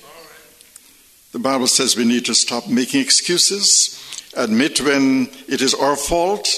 The 1.31 1.37
Bible 1.37 1.67
says 1.67 1.95
we 1.95 2.03
need 2.03 2.25
to 2.25 2.33
stop 2.33 2.67
making 2.67 3.01
excuses, 3.01 4.01
admit 4.35 4.81
when 4.81 5.29
it 5.47 5.61
is 5.61 5.75
our 5.75 5.95
fault, 5.95 6.49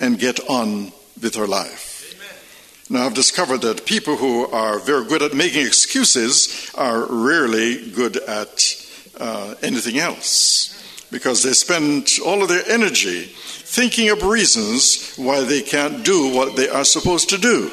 and 0.00 0.20
get 0.20 0.38
on 0.48 0.92
with 1.20 1.36
our 1.36 1.48
life. 1.48 2.14
Now, 2.88 3.06
I've 3.06 3.14
discovered 3.14 3.62
that 3.62 3.86
people 3.86 4.14
who 4.14 4.46
are 4.52 4.78
very 4.78 5.04
good 5.04 5.22
at 5.22 5.34
making 5.34 5.66
excuses 5.66 6.70
are 6.76 7.06
rarely 7.06 7.90
good 7.90 8.18
at 8.18 8.86
uh, 9.18 9.56
anything 9.64 9.98
else 9.98 10.76
because 11.10 11.42
they 11.42 11.54
spend 11.54 12.08
all 12.24 12.40
of 12.40 12.48
their 12.48 12.62
energy 12.68 13.34
thinking 13.70 14.08
of 14.08 14.24
reasons 14.24 15.14
why 15.14 15.44
they 15.44 15.62
can't 15.62 16.04
do 16.04 16.34
what 16.34 16.56
they 16.56 16.68
are 16.68 16.84
supposed 16.84 17.28
to 17.28 17.38
do. 17.38 17.70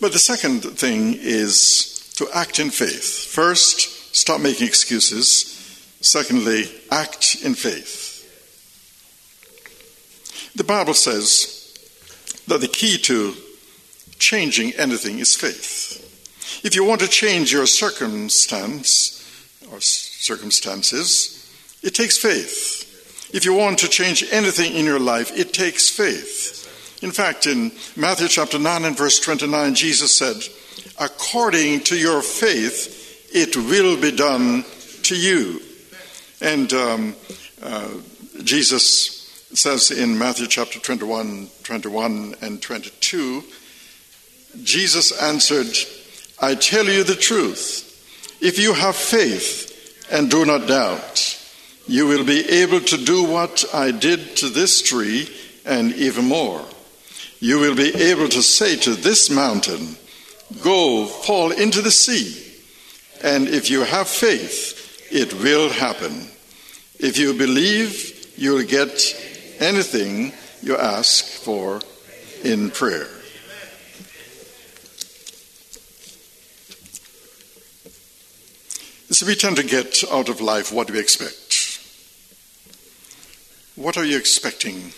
But 0.00 0.12
the 0.12 0.18
second 0.18 0.62
thing 0.62 1.14
is 1.14 2.12
to 2.16 2.28
act 2.34 2.58
in 2.58 2.70
faith. 2.70 3.24
First, 3.30 4.14
stop 4.16 4.40
making 4.40 4.66
excuses. 4.66 5.52
Secondly, 6.00 6.64
act 6.90 7.36
in 7.44 7.54
faith. 7.54 8.14
The 10.56 10.64
Bible 10.64 10.94
says 10.94 11.72
that 12.48 12.60
the 12.60 12.68
key 12.68 12.98
to 12.98 13.34
changing 14.18 14.72
anything 14.72 15.20
is 15.20 15.36
faith. 15.36 16.02
If 16.64 16.74
you 16.74 16.84
want 16.84 17.00
to 17.02 17.08
change 17.08 17.52
your 17.52 17.66
circumstance 17.66 19.22
or 19.70 19.80
circumstances, 19.80 21.48
it 21.82 21.94
takes 21.94 22.18
faith. 22.18 22.75
If 23.32 23.44
you 23.44 23.54
want 23.54 23.78
to 23.80 23.88
change 23.88 24.24
anything 24.30 24.74
in 24.74 24.84
your 24.84 25.00
life, 25.00 25.36
it 25.36 25.52
takes 25.52 25.90
faith. 25.90 27.02
In 27.02 27.10
fact, 27.10 27.46
in 27.46 27.72
Matthew 27.96 28.28
chapter 28.28 28.58
9 28.58 28.84
and 28.84 28.96
verse 28.96 29.20
29, 29.20 29.74
Jesus 29.74 30.16
said, 30.16 30.36
According 30.98 31.80
to 31.80 31.96
your 31.96 32.22
faith, 32.22 33.28
it 33.34 33.56
will 33.56 34.00
be 34.00 34.12
done 34.12 34.64
to 35.02 35.16
you. 35.16 35.60
And 36.40 36.72
um, 36.72 37.16
uh, 37.62 37.88
Jesus 38.42 39.48
says 39.52 39.90
in 39.90 40.18
Matthew 40.18 40.46
chapter 40.46 40.78
21, 40.78 41.48
21 41.62 42.34
and 42.40 42.62
22, 42.62 43.42
Jesus 44.62 45.22
answered, 45.22 45.74
I 46.40 46.54
tell 46.54 46.86
you 46.86 47.04
the 47.04 47.14
truth. 47.14 47.82
If 48.40 48.58
you 48.58 48.74
have 48.74 48.96
faith 48.96 50.06
and 50.10 50.30
do 50.30 50.44
not 50.44 50.66
doubt, 50.66 51.42
you 51.86 52.06
will 52.06 52.24
be 52.24 52.48
able 52.48 52.80
to 52.80 52.96
do 52.96 53.24
what 53.24 53.64
I 53.72 53.90
did 53.90 54.36
to 54.38 54.48
this 54.48 54.82
tree 54.82 55.28
and 55.64 55.92
even 55.94 56.24
more. 56.24 56.64
You 57.40 57.58
will 57.58 57.76
be 57.76 57.94
able 57.94 58.28
to 58.28 58.42
say 58.42 58.76
to 58.76 58.94
this 58.94 59.30
mountain, 59.30 59.96
Go, 60.62 61.06
fall 61.06 61.50
into 61.50 61.82
the 61.82 61.90
sea. 61.90 62.42
And 63.22 63.48
if 63.48 63.70
you 63.70 63.82
have 63.82 64.08
faith, 64.08 65.08
it 65.10 65.34
will 65.34 65.70
happen. 65.70 66.28
If 66.98 67.18
you 67.18 67.34
believe, 67.34 68.32
you'll 68.36 68.64
get 68.64 69.00
anything 69.58 70.32
you 70.62 70.76
ask 70.76 71.24
for 71.24 71.80
in 72.44 72.70
prayer. 72.70 73.08
So 79.10 79.24
we 79.24 79.34
tend 79.34 79.56
to 79.56 79.62
get 79.62 80.04
out 80.10 80.28
of 80.28 80.40
life 80.40 80.72
what 80.72 80.90
we 80.90 80.98
expect. 80.98 81.45
What 83.76 83.98
are 83.98 84.04
you 84.04 84.16
expecting 84.16 84.92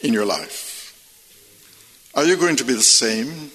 in 0.00 0.12
your 0.12 0.24
life? 0.24 0.78
Are 2.14 2.24
you 2.24 2.36
going 2.36 2.56
to 2.56 2.64
be 2.64 2.74
the 2.74 2.82
same? 2.82 3.50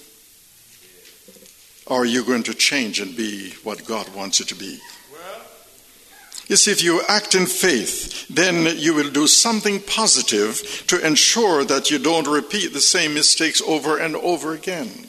Or 1.86 2.02
are 2.02 2.04
you 2.04 2.22
going 2.22 2.42
to 2.42 2.54
change 2.54 3.00
and 3.00 3.16
be 3.16 3.52
what 3.62 3.86
God 3.86 4.14
wants 4.14 4.38
you 4.38 4.46
to 4.46 4.54
be? 4.54 4.78
You 6.48 6.56
see, 6.56 6.70
if 6.70 6.84
you 6.84 7.02
act 7.08 7.34
in 7.34 7.46
faith, 7.46 8.28
then 8.28 8.76
you 8.78 8.94
will 8.94 9.10
do 9.10 9.26
something 9.26 9.80
positive 9.80 10.84
to 10.88 11.04
ensure 11.04 11.64
that 11.64 11.90
you 11.90 11.98
don't 11.98 12.28
repeat 12.28 12.72
the 12.72 12.80
same 12.80 13.14
mistakes 13.14 13.60
over 13.62 13.98
and 13.98 14.14
over 14.16 14.52
again. 14.52 15.06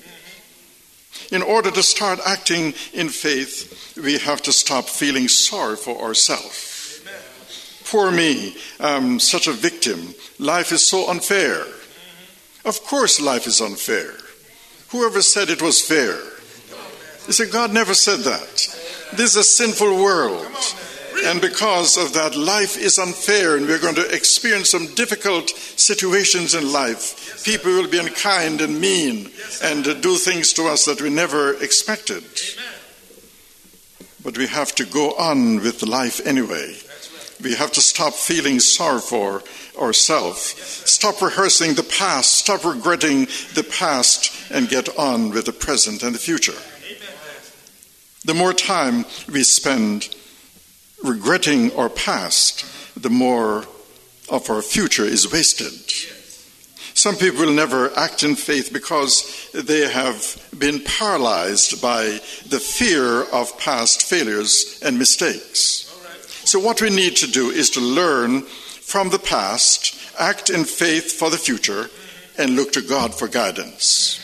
In 1.32 1.44
order 1.44 1.70
to 1.70 1.84
start 1.84 2.20
acting 2.26 2.74
in 2.94 3.10
faith, 3.10 3.98
we 4.02 4.18
have 4.20 4.42
to 4.44 4.52
stop 4.52 4.86
feeling 4.86 5.28
sorry 5.28 5.76
for 5.76 6.02
ourselves. 6.02 6.67
Poor 7.90 8.12
me, 8.12 8.56
I'm 8.80 9.20
such 9.20 9.48
a 9.48 9.54
victim. 9.54 10.14
Life 10.40 10.72
is 10.72 10.86
so 10.86 11.10
unfair. 11.10 11.64
Of 12.66 12.84
course, 12.84 13.22
life 13.22 13.48
is 13.48 13.62
unfair. 13.62 14.14
Whoever 14.90 15.22
said 15.22 15.50
it 15.50 15.62
was 15.62 15.82
fair? 15.82 16.18
You 17.28 17.34
see, 17.34 17.50
God 17.50 17.74
never 17.74 17.94
said 17.94 18.20
that. 18.20 18.76
This 19.14 19.32
is 19.32 19.38
a 19.38 19.44
sinful 19.44 20.04
world. 20.04 20.46
And 21.24 21.42
because 21.42 21.98
of 21.98 22.14
that, 22.14 22.36
life 22.36 22.78
is 22.78 23.00
unfair, 23.00 23.56
and 23.56 23.66
we're 23.66 23.80
going 23.80 23.96
to 23.96 24.14
experience 24.14 24.70
some 24.70 24.94
difficult 24.96 25.50
situations 25.50 26.56
in 26.56 26.72
life. 26.72 27.44
People 27.44 27.72
will 27.72 27.90
be 27.90 28.00
unkind 28.00 28.62
and 28.62 28.80
mean 28.80 29.32
and 29.64 29.84
do 30.02 30.16
things 30.18 30.54
to 30.54 30.68
us 30.68 30.86
that 30.86 31.02
we 31.02 31.10
never 31.10 31.54
expected. 31.64 32.24
But 34.24 34.38
we 34.38 34.48
have 34.48 34.76
to 34.76 34.86
go 34.86 35.14
on 35.14 35.58
with 35.58 35.84
life 35.84 36.26
anyway. 36.26 36.76
We 37.42 37.56
have 37.56 37.72
to 37.74 37.82
stop 37.82 38.14
feeling 38.14 38.60
sorry 38.60 39.00
for 39.00 39.44
ourselves, 39.80 40.56
stop 40.86 41.22
rehearsing 41.22 41.76
the 41.76 41.84
past, 41.84 42.34
stop 42.34 42.66
regretting 42.66 43.28
the 43.54 43.68
past, 43.70 44.32
and 44.52 44.68
get 44.68 44.98
on 44.98 45.30
with 45.30 45.46
the 45.46 45.54
present 45.54 46.02
and 46.02 46.16
the 46.16 46.20
future. 46.20 46.58
The 48.26 48.34
more 48.34 48.54
time 48.54 49.06
we 49.32 49.44
spend 49.44 50.16
regretting 51.04 51.74
our 51.76 51.90
past, 51.90 52.66
the 53.02 53.10
more 53.10 53.66
of 54.30 54.50
our 54.50 54.62
future 54.62 55.06
is 55.06 55.32
wasted. 55.32 55.72
Some 56.94 57.16
people 57.16 57.46
will 57.46 57.54
never 57.54 57.96
act 57.96 58.24
in 58.24 58.36
faith 58.36 58.74
because 58.74 59.50
they 59.54 59.88
have 59.88 60.44
been 60.58 60.84
paralyzed 60.84 61.80
by 61.80 62.20
the 62.50 62.60
fear 62.60 63.24
of 63.32 63.58
past 63.60 64.02
failures 64.02 64.82
and 64.84 64.98
mistakes. 64.98 65.87
So, 66.48 66.60
what 66.60 66.82
we 66.82 66.90
need 66.90 67.18
to 67.18 67.28
do 67.28 67.50
is 67.50 67.70
to 67.72 67.82
learn 67.82 68.42
from 68.42 69.10
the 69.10 69.20
past, 69.20 69.96
act 70.18 70.50
in 70.50 70.64
faith 70.64 71.12
for 71.12 71.30
the 71.30 71.38
future, 71.38 71.90
and 72.38 72.56
look 72.56 72.72
to 72.72 72.82
God 72.82 73.14
for 73.14 73.28
guidance. 73.28 74.22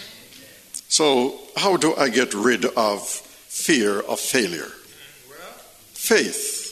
So, 0.88 1.38
how 1.58 1.76
do 1.76 1.94
I 1.96 2.08
get 2.08 2.34
rid 2.34 2.64
of 2.78 3.04
fear 3.04 4.00
of 4.00 4.22
failure? 4.22 4.72
Faith 5.94 6.64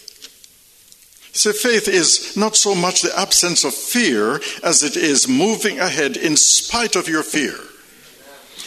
so 1.33 1.53
faith 1.53 1.87
is 1.87 2.35
not 2.35 2.57
so 2.57 2.75
much 2.75 3.01
the 3.01 3.17
absence 3.17 3.63
of 3.63 3.73
fear 3.73 4.41
as 4.63 4.83
it 4.83 4.97
is 4.97 5.29
moving 5.29 5.79
ahead 5.79 6.17
in 6.17 6.35
spite 6.35 6.97
of 6.97 7.07
your 7.07 7.23
fear. 7.23 7.55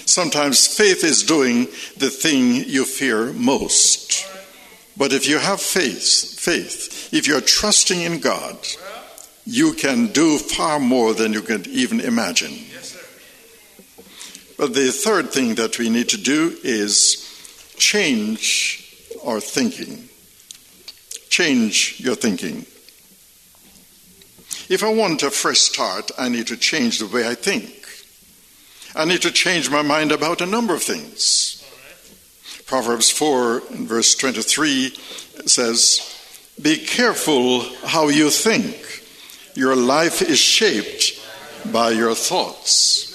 Sometimes 0.07 0.67
faith 0.67 1.05
is 1.05 1.23
doing 1.23 1.65
the 1.99 2.11
thing 2.11 2.57
you 2.67 2.87
fear 2.87 3.33
most. 3.35 4.27
But 4.97 5.13
if 5.13 5.29
you 5.29 5.39
have 5.39 5.61
faith, 5.61 6.39
faith, 6.39 7.13
if 7.13 7.27
you're 7.27 7.41
trusting 7.41 8.01
in 8.01 8.21
God, 8.21 8.57
you 9.45 9.73
can 9.75 10.09
do 10.09 10.39
far 10.39 10.79
more 10.79 11.15
than 11.15 11.33
you 11.33 11.43
can 11.43 11.67
even 11.69 12.01
imagine. 12.01 12.55
But 14.57 14.73
the 14.73 14.93
third 14.93 15.31
thing 15.31 15.57
that 15.57 15.79
we 15.79 15.89
need 15.89 16.09
to 16.11 16.17
do 16.17 16.57
is 16.63 17.21
change 17.77 18.81
our 19.25 19.41
thinking 19.41 20.09
change 21.35 21.99
your 21.99 22.15
thinking. 22.15 22.65
If 24.69 24.85
I 24.85 24.93
want 24.95 25.25
a 25.25 25.31
fresh 25.33 25.59
start, 25.59 26.13
I 26.17 26.29
need 26.29 26.47
to 26.47 26.57
change 26.57 27.01
the 27.01 27.09
way 27.09 27.27
I 27.27 27.35
think. 27.35 27.73
I 28.95 29.05
need 29.05 29.23
to 29.23 29.33
change 29.33 29.69
my 29.69 29.83
mind 29.83 30.13
about 30.13 30.41
a 30.41 30.47
number 30.47 30.77
of 30.77 30.83
things. 30.85 31.64
Proverbs 32.67 33.11
4 33.11 33.61
verse 33.71 34.15
23 34.15 34.95
says, 35.47 36.01
Be 36.61 36.79
careful 36.79 37.61
how 37.87 38.09
you 38.09 38.31
think. 38.31 39.03
Your 39.55 39.77
life 39.77 40.23
is 40.23 40.39
shaped 40.39 41.21
by 41.73 41.91
your 41.91 42.15
thoughts. 42.15 43.11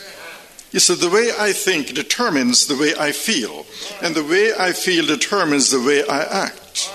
You 0.72 0.80
see, 0.80 0.96
the 0.96 1.10
way 1.10 1.32
I 1.38 1.52
think 1.52 1.94
determines 1.94 2.68
the 2.68 2.78
way 2.78 2.94
I 2.98 3.12
feel, 3.12 3.66
and 4.02 4.16
the 4.16 4.24
way 4.24 4.54
I 4.58 4.72
feel 4.72 5.06
determines 5.06 5.72
the 5.72 5.82
way 5.82 6.08
I 6.08 6.22
act. 6.46 6.94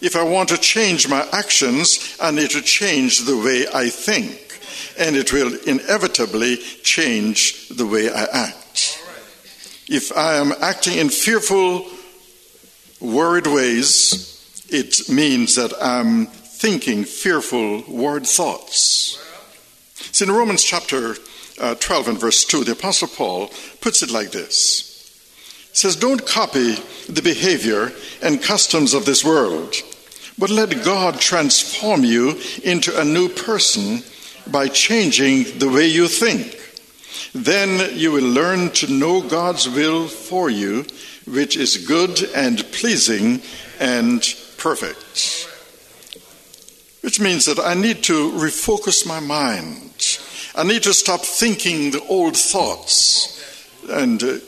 If 0.00 0.16
I 0.16 0.22
want 0.22 0.48
to 0.48 0.58
change 0.58 1.08
my 1.08 1.26
actions, 1.32 2.16
I 2.20 2.30
need 2.30 2.50
to 2.50 2.62
change 2.62 3.20
the 3.20 3.36
way 3.36 3.66
I 3.72 3.88
think. 3.90 4.40
and 4.98 5.16
it 5.16 5.32
will 5.32 5.52
inevitably 5.66 6.56
change 6.82 7.68
the 7.68 7.86
way 7.86 8.10
I 8.10 8.24
act. 8.24 8.63
If 9.88 10.16
I 10.16 10.36
am 10.36 10.52
acting 10.62 10.98
in 10.98 11.10
fearful, 11.10 11.86
worried 13.00 13.46
ways, 13.46 14.64
it 14.70 15.10
means 15.10 15.56
that 15.56 15.72
I'm 15.80 16.26
thinking 16.26 17.04
fearful, 17.04 17.82
worried 17.86 18.26
thoughts. 18.26 19.20
See, 20.12 20.24
in 20.24 20.30
Romans 20.30 20.64
chapter 20.64 21.16
uh, 21.60 21.74
12 21.74 22.08
and 22.08 22.18
verse 22.18 22.46
2, 22.46 22.64
the 22.64 22.72
Apostle 22.72 23.08
Paul 23.08 23.50
puts 23.82 24.02
it 24.02 24.10
like 24.10 24.30
this. 24.30 24.90
He 25.70 25.76
says, 25.76 25.96
Don't 25.96 26.26
copy 26.26 26.76
the 27.08 27.22
behavior 27.22 27.92
and 28.22 28.42
customs 28.42 28.94
of 28.94 29.04
this 29.04 29.22
world, 29.22 29.74
but 30.38 30.48
let 30.48 30.82
God 30.82 31.20
transform 31.20 32.04
you 32.04 32.40
into 32.62 32.98
a 32.98 33.04
new 33.04 33.28
person 33.28 34.02
by 34.50 34.68
changing 34.68 35.58
the 35.58 35.68
way 35.68 35.86
you 35.86 36.08
think. 36.08 36.58
Then 37.34 37.96
you 37.96 38.12
will 38.12 38.28
learn 38.28 38.70
to 38.70 38.92
know 38.92 39.20
God's 39.20 39.68
will 39.68 40.08
for 40.08 40.50
you, 40.50 40.86
which 41.26 41.56
is 41.56 41.86
good 41.86 42.22
and 42.34 42.64
pleasing 42.72 43.42
and 43.80 44.22
perfect. 44.56 45.48
Which 47.02 47.20
means 47.20 47.46
that 47.46 47.58
I 47.58 47.74
need 47.74 48.02
to 48.04 48.30
refocus 48.32 49.06
my 49.06 49.20
mind. 49.20 50.18
I 50.54 50.62
need 50.62 50.84
to 50.84 50.94
stop 50.94 51.20
thinking 51.20 51.90
the 51.90 52.04
old 52.08 52.36
thoughts 52.36 53.30
and 53.88 54.22
uh, 54.22 54.38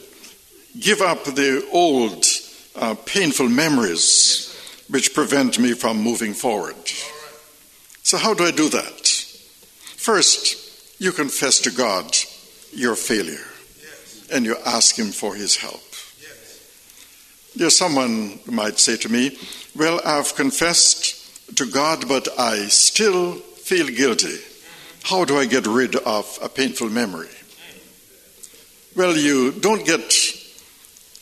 give 0.79 1.03
up 1.03 1.25
the 1.25 1.69
old 1.73 2.25
uh, 2.77 2.95
painful 3.05 3.49
memories 3.49 4.55
which 4.89 5.15
prevent 5.15 5.59
me 5.59 5.73
from 5.73 6.01
moving 6.01 6.33
forward. 6.33 6.77
So, 8.03 8.19
how 8.19 8.35
do 8.35 8.45
I 8.45 8.53
do 8.53 8.69
that? 8.69 9.09
First, 9.97 11.01
you 11.01 11.13
confess 11.13 11.61
to 11.61 11.71
God 11.71 12.17
your 12.77 12.95
failure 12.95 13.45
and 14.33 14.45
you 14.45 14.57
ask 14.65 14.99
Him 14.99 15.11
for 15.11 15.35
His 15.35 15.57
help. 15.57 15.83
There's 17.55 17.77
someone 17.77 18.39
might 18.47 18.79
say 18.79 18.97
to 18.99 19.09
me, 19.09 19.37
Well, 19.75 20.01
I've 20.05 20.35
confessed 20.35 21.57
to 21.57 21.67
God, 21.67 22.07
but 22.07 22.29
I 22.39 22.67
still 22.67 23.35
feel 23.35 23.89
guilty. 23.89 24.39
How 25.05 25.25
do 25.25 25.39
I 25.39 25.47
get 25.47 25.67
rid 25.67 25.97
of 25.97 26.39
a 26.43 26.49
painful 26.49 26.91
memory? 26.91 27.29
Well, 28.95 29.17
you 29.17 29.53
don't 29.53 29.87
get 29.87 30.13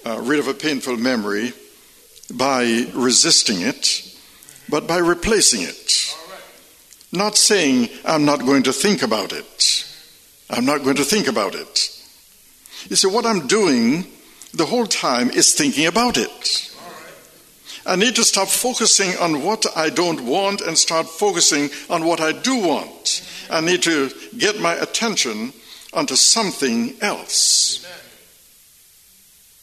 uh, 0.07 0.21
rid 0.23 0.41
of 0.41 0.49
a 0.49 0.55
painful 0.55 0.97
memory 0.97 1.53
by 2.33 2.87
resisting 2.95 3.61
it, 3.61 4.17
but 4.69 4.87
by 4.87 4.99
replacing 4.99 5.63
it. 5.63 6.15
Not 7.13 7.37
saying, 7.37 7.91
I'm 8.05 8.25
not 8.25 8.41
going 8.41 8.65
to 8.65 8.73
think 8.73 9.03
about 9.03 9.33
it. 9.33 9.87
I'm 10.51 10.65
not 10.65 10.85
going 10.85 10.97
to 10.97 11.05
think 11.05 11.27
about 11.27 11.55
it. 11.55 11.91
You 12.89 12.97
see, 12.97 13.09
what 13.09 13.27
I'm 13.27 13.47
doing 13.47 14.07
the 14.53 14.67
whole 14.67 14.87
time 14.87 15.31
is 15.31 15.55
thinking 15.55 15.87
about 15.87 16.17
it. 16.17 16.71
I 17.87 17.97
need 17.97 18.17
to 18.17 18.25
stop 18.25 18.49
focusing 18.49 19.17
on 19.19 19.43
what 19.43 19.67
I 19.77 19.91
don't 19.91 20.23
want 20.23 20.63
and 20.63 20.77
start 20.77 21.07
focusing 21.07 21.69
on 21.91 22.05
what 22.05 22.21
I 22.21 22.33
do 22.33 22.57
want. 22.57 23.29
I 23.51 23.61
need 23.61 23.83
to 23.83 24.11
get 24.39 24.61
my 24.61 24.75
attention 24.75 25.53
onto 25.93 26.17
something 26.17 26.95
else. 27.01 27.87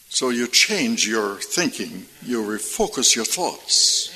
So 0.08 0.28
you 0.28 0.46
change 0.46 1.08
your 1.08 1.36
thinking, 1.36 2.06
you 2.24 2.42
refocus 2.42 3.16
your 3.16 3.24
thoughts. 3.24 4.14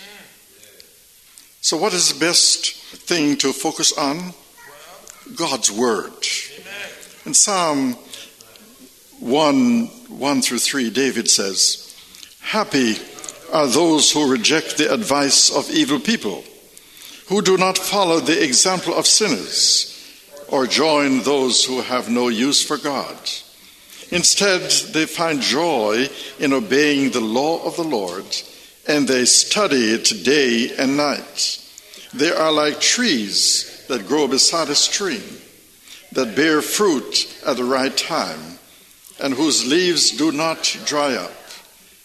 So, 1.63 1.77
what 1.77 1.95
is 1.95 2.13
the 2.13 2.21
best 2.21 2.77
thing 2.77 3.37
to 3.39 3.53
focus 3.53 3.93
on? 3.97 4.35
God's 5.35 5.73
Word. 5.73 6.25
In 7.27 7.35
Psalm 7.35 7.95
1 9.19 9.87
1 9.87 10.43
through 10.43 10.59
3, 10.61 10.91
David 10.91 11.29
says, 11.29 11.93
Happy 12.41 12.95
are 13.53 13.67
those 13.67 14.13
who 14.13 14.31
reject 14.31 14.79
the 14.79 14.95
advice 14.95 15.51
of 15.51 15.69
evil 15.71 15.99
people 15.99 16.45
who 17.29 17.43
do 17.43 17.57
not 17.59 17.77
follow 17.77 18.21
the 18.21 18.45
example 18.45 18.95
of 18.95 19.09
sinners 19.09 19.93
or 20.49 20.69
join 20.69 21.23
those 21.23 21.65
who 21.65 21.81
have 21.81 22.09
no 22.09 22.29
use 22.29 22.63
for 22.63 22.79
God. 22.79 23.19
Instead, 24.13 24.71
they 24.93 25.05
find 25.05 25.41
joy 25.41 26.09
in 26.39 26.53
obeying 26.53 27.11
the 27.11 27.21
law 27.21 27.61
of 27.65 27.75
the 27.75 27.83
Lord 27.83 28.25
and 28.87 29.09
they 29.09 29.25
study 29.25 29.93
it 29.95 30.25
day 30.25 30.77
and 30.79 30.97
night. 30.97 31.61
They 32.15 32.31
are 32.31 32.53
like 32.53 32.81
trees 32.81 33.85
that 33.89 34.07
grow 34.07 34.29
beside 34.29 34.69
a 34.69 34.77
stream, 34.77 35.25
that 36.17 36.35
bear 36.35 36.63
fruit 36.63 37.29
at 37.47 37.59
the 37.59 37.65
right 37.65 37.95
time, 37.95 38.59
and 39.21 39.35
whose 39.35 39.67
leaves 39.67 40.11
do 40.13 40.33
not 40.33 40.79
dry 40.87 41.15
up. 41.15 41.33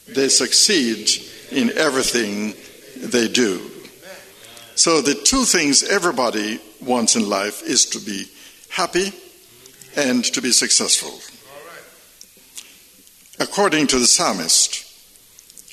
They 0.05 0.27
succeed 0.27 1.09
in 1.49 1.71
everything 1.77 2.53
they 2.97 3.29
do. 3.29 3.71
So, 4.75 5.01
the 5.01 5.15
two 5.15 5.45
things 5.45 5.83
everybody 5.83 6.59
wants 6.81 7.15
in 7.15 7.29
life 7.29 7.63
is 7.63 7.85
to 7.85 7.99
be 7.99 8.25
happy 8.69 9.13
and 9.95 10.25
to 10.25 10.41
be 10.41 10.51
successful. 10.51 11.17
According 13.39 13.87
to 13.87 13.99
the 13.99 14.07
psalmist, 14.07 14.85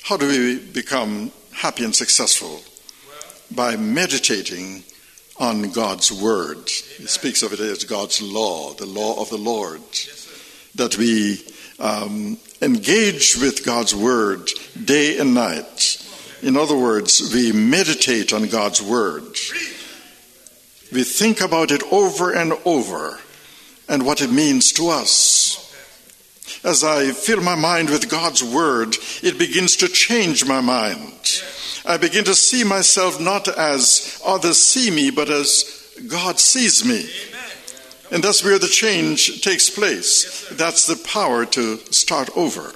how 0.03 0.15
do 0.15 0.27
we 0.27 0.59
become 0.59 1.33
happy 1.51 1.83
and 1.83 1.93
successful? 1.95 2.61
By 3.51 3.75
meditating 3.75 4.83
on 5.39 5.71
God's 5.71 6.11
word. 6.11 6.69
He 6.69 7.07
speaks 7.07 7.41
of 7.41 7.53
it 7.53 7.59
as 7.59 7.83
God's 7.83 8.21
law, 8.21 8.73
the 8.73 8.85
law 8.85 9.21
of 9.21 9.29
the 9.29 9.37
Lord. 9.37 9.81
That 10.75 10.97
we 10.97 11.43
um, 11.79 12.37
engage 12.61 13.37
with 13.37 13.65
God's 13.65 13.95
word 13.95 14.49
day 14.85 15.17
and 15.17 15.33
night 15.33 16.05
in 16.41 16.55
other 16.55 16.77
words, 16.77 17.33
we 17.33 17.51
meditate 17.51 18.31
on 18.31 18.47
God's 18.47 18.81
Word. 18.81 19.35
We 20.91 21.03
think 21.03 21.41
about 21.41 21.71
it 21.71 21.83
over 21.91 22.31
and 22.31 22.53
over 22.65 23.19
and 23.89 24.05
what 24.05 24.21
it 24.21 24.31
means 24.31 24.71
to 24.73 24.89
us. 24.89 25.65
As 26.63 26.83
I 26.83 27.11
fill 27.11 27.41
my 27.41 27.55
mind 27.55 27.89
with 27.89 28.09
God's 28.09 28.43
Word, 28.43 28.95
it 29.21 29.37
begins 29.37 29.75
to 29.77 29.87
change 29.89 30.45
my 30.45 30.61
mind. 30.61 31.43
I 31.89 31.97
begin 31.97 32.23
to 32.25 32.35
see 32.35 32.63
myself 32.63 33.19
not 33.19 33.47
as 33.47 34.21
others 34.25 34.57
see 34.57 34.91
me, 34.91 35.11
but 35.11 35.29
as 35.29 35.97
God 36.07 36.39
sees 36.39 36.85
me. 36.85 37.09
And 38.11 38.23
that's 38.23 38.43
where 38.43 38.59
the 38.59 38.67
change 38.67 39.41
takes 39.41 39.69
place. 39.69 40.47
That's 40.51 40.87
the 40.87 40.95
power 40.95 41.45
to 41.47 41.77
start 41.91 42.29
over. 42.37 42.73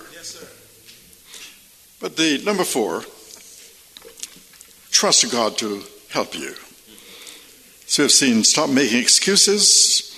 But 2.02 2.18
the 2.18 2.42
number 2.44 2.66
four, 2.66 3.04
Trust 4.94 5.32
God 5.32 5.58
to 5.58 5.84
help 6.12 6.38
you. 6.38 6.54
So 7.88 8.04
we've 8.04 8.12
seen 8.12 8.44
stop 8.44 8.70
making 8.70 9.00
excuses, 9.00 10.16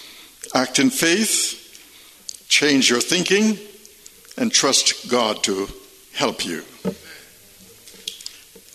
act 0.54 0.80
in 0.80 0.90
faith, 0.90 1.80
change 2.50 2.90
your 2.90 3.00
thinking, 3.00 3.58
and 4.38 4.52
trust 4.52 5.10
God 5.10 5.42
to 5.44 5.70
help 6.14 6.46
you. 6.46 6.66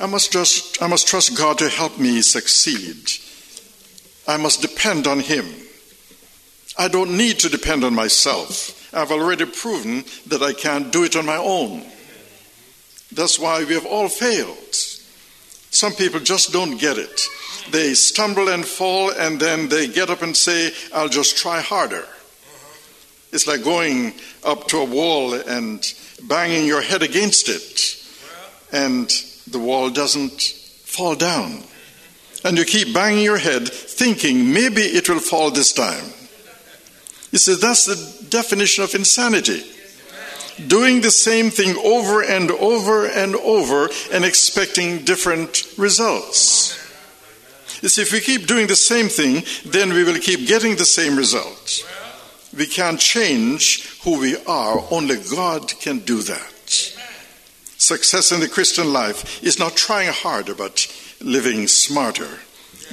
I 0.00 0.06
must, 0.06 0.32
just, 0.32 0.82
I 0.82 0.86
must 0.86 1.06
trust 1.06 1.36
God 1.36 1.58
to 1.58 1.68
help 1.68 1.98
me 1.98 2.22
succeed. 2.22 3.10
I 4.26 4.38
must 4.38 4.62
depend 4.62 5.06
on 5.06 5.20
Him. 5.20 5.44
I 6.78 6.88
don't 6.88 7.18
need 7.18 7.40
to 7.40 7.50
depend 7.50 7.84
on 7.84 7.94
myself. 7.94 8.94
I've 8.94 9.12
already 9.12 9.44
proven 9.44 10.04
that 10.28 10.42
I 10.42 10.54
can't 10.54 10.90
do 10.90 11.04
it 11.04 11.16
on 11.16 11.26
my 11.26 11.36
own. 11.36 11.84
That's 13.12 13.38
why 13.38 13.62
we 13.62 13.74
have 13.74 13.84
all 13.84 14.08
failed. 14.08 14.74
Some 15.72 15.92
people 15.92 16.20
just 16.20 16.50
don't 16.50 16.80
get 16.80 16.96
it. 16.96 17.20
They 17.70 17.92
stumble 17.92 18.48
and 18.48 18.64
fall, 18.64 19.10
and 19.10 19.38
then 19.38 19.68
they 19.68 19.86
get 19.86 20.08
up 20.08 20.22
and 20.22 20.34
say, 20.34 20.72
I'll 20.94 21.08
just 21.08 21.36
try 21.36 21.60
harder. 21.60 22.06
It's 23.32 23.46
like 23.46 23.62
going 23.62 24.14
up 24.42 24.66
to 24.68 24.78
a 24.78 24.84
wall 24.84 25.34
and 25.34 25.84
banging 26.22 26.66
your 26.66 26.80
head 26.80 27.02
against 27.02 27.50
it, 27.50 28.02
and 28.72 29.12
the 29.52 29.58
wall 29.58 29.90
doesn't 29.90 30.40
fall 30.40 31.14
down. 31.14 31.62
And 32.44 32.56
you 32.56 32.64
keep 32.64 32.94
banging 32.94 33.24
your 33.24 33.38
head, 33.38 33.68
thinking 33.68 34.52
maybe 34.52 34.82
it 34.82 35.08
will 35.08 35.20
fall 35.20 35.50
this 35.50 35.72
time. 35.72 36.04
You 37.32 37.38
see, 37.38 37.54
that's 37.54 37.84
the 37.86 38.26
definition 38.30 38.82
of 38.82 38.94
insanity 38.94 39.62
doing 40.66 41.00
the 41.00 41.10
same 41.10 41.50
thing 41.50 41.76
over 41.84 42.22
and 42.22 42.50
over 42.50 43.06
and 43.06 43.34
over 43.36 43.88
and 44.12 44.24
expecting 44.24 45.04
different 45.04 45.66
results. 45.78 46.76
You 47.82 47.88
see, 47.88 48.02
if 48.02 48.12
we 48.12 48.20
keep 48.20 48.46
doing 48.46 48.66
the 48.66 48.76
same 48.76 49.08
thing, 49.08 49.42
then 49.64 49.92
we 49.92 50.04
will 50.04 50.18
keep 50.18 50.46
getting 50.46 50.76
the 50.76 50.84
same 50.84 51.16
results. 51.16 51.84
We 52.56 52.66
can't 52.66 53.00
change 53.00 53.88
who 54.02 54.20
we 54.20 54.36
are, 54.44 54.84
only 54.90 55.16
God 55.34 55.68
can 55.80 56.00
do 56.00 56.20
that. 56.22 56.99
Success 57.90 58.30
in 58.30 58.38
the 58.38 58.46
Christian 58.46 58.92
life 58.92 59.42
is 59.42 59.58
not 59.58 59.74
trying 59.74 60.12
harder, 60.12 60.54
but 60.54 60.86
living 61.20 61.66
smarter, 61.66 62.38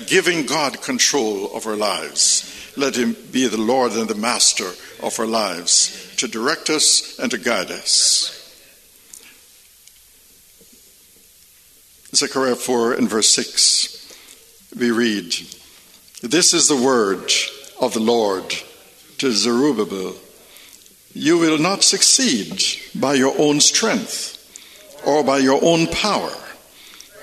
giving 0.07 0.47
God 0.47 0.81
control 0.81 1.55
of 1.55 1.67
our 1.67 1.75
lives, 1.75 2.73
let 2.75 2.95
him 2.95 3.15
be 3.31 3.47
the 3.47 3.61
Lord 3.61 3.91
and 3.91 4.09
the 4.09 4.15
master 4.15 4.71
of 5.03 5.19
our 5.19 5.27
lives 5.27 6.15
to 6.17 6.27
direct 6.27 6.71
us 6.71 7.19
and 7.19 7.29
to 7.29 7.37
guide 7.37 7.69
us. 7.69 8.33
Zechariah 12.15 12.55
4 12.55 12.93
and 12.93 13.07
verse 13.07 13.29
6, 13.35 14.73
we 14.79 14.89
read, 14.89 15.31
This 16.23 16.55
is 16.55 16.67
the 16.67 16.83
word 16.83 17.31
of 17.79 17.93
the 17.93 17.99
Lord 17.99 18.51
to 19.19 19.31
Zerubbabel. 19.31 20.15
You 21.13 21.37
will 21.37 21.59
not 21.59 21.83
succeed 21.83 22.63
by 22.99 23.13
your 23.13 23.35
own 23.37 23.59
strength 23.59 24.36
or 25.07 25.23
by 25.23 25.37
your 25.37 25.63
own 25.63 25.87
power, 25.87 26.33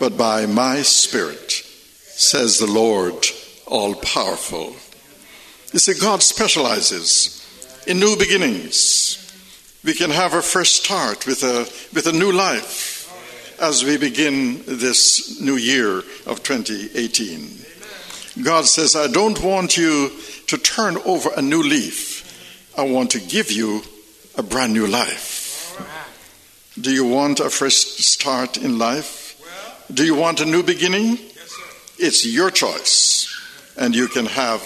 but 0.01 0.17
by 0.17 0.47
my 0.47 0.81
Spirit, 0.81 1.53
says 1.53 2.59
the 2.59 2.67
Lord 2.67 3.27
all 3.67 3.95
powerful. 3.95 4.75
You 5.71 5.79
see, 5.79 5.93
God 6.01 6.23
specializes 6.23 7.45
in 7.87 8.01
new 8.01 8.17
beginnings. 8.17 9.21
We 9.85 9.93
can 9.93 10.09
have 10.09 10.33
a 10.33 10.41
fresh 10.41 10.71
start 10.71 11.27
with 11.27 11.43
a, 11.43 11.69
with 11.95 12.07
a 12.07 12.13
new 12.13 12.33
life 12.33 13.03
as 13.61 13.85
we 13.85 13.99
begin 13.99 14.63
this 14.67 15.39
new 15.43 15.57
year 15.57 15.99
of 16.27 16.43
2018. 16.43 17.49
God 18.43 18.65
says, 18.65 18.97
I 18.97 19.09
don't 19.09 19.43
want 19.43 19.77
you 19.77 20.11
to 20.47 20.57
turn 20.57 20.97
over 21.05 21.29
a 21.37 21.43
new 21.43 21.63
leaf. 21.63 22.73
I 22.79 22.85
want 22.85 23.11
to 23.11 23.21
give 23.21 23.53
you 23.53 23.83
a 24.39 24.43
brand 24.43 24.73
new 24.73 24.87
life. 24.87 25.44
Do 26.81 26.93
you 26.93 27.07
want 27.07 27.39
a 27.39 27.51
fresh 27.51 27.75
start 27.75 28.57
in 28.57 28.79
life? 28.79 29.41
Do 29.93 30.05
you 30.05 30.17
want 30.17 30.41
a 30.41 30.45
new 30.45 30.65
beginning? 30.65 31.19
It's 31.99 32.27
your 32.27 32.51
choice. 32.51 33.31
And 33.77 33.95
you 33.95 34.09
can 34.09 34.27
have 34.27 34.61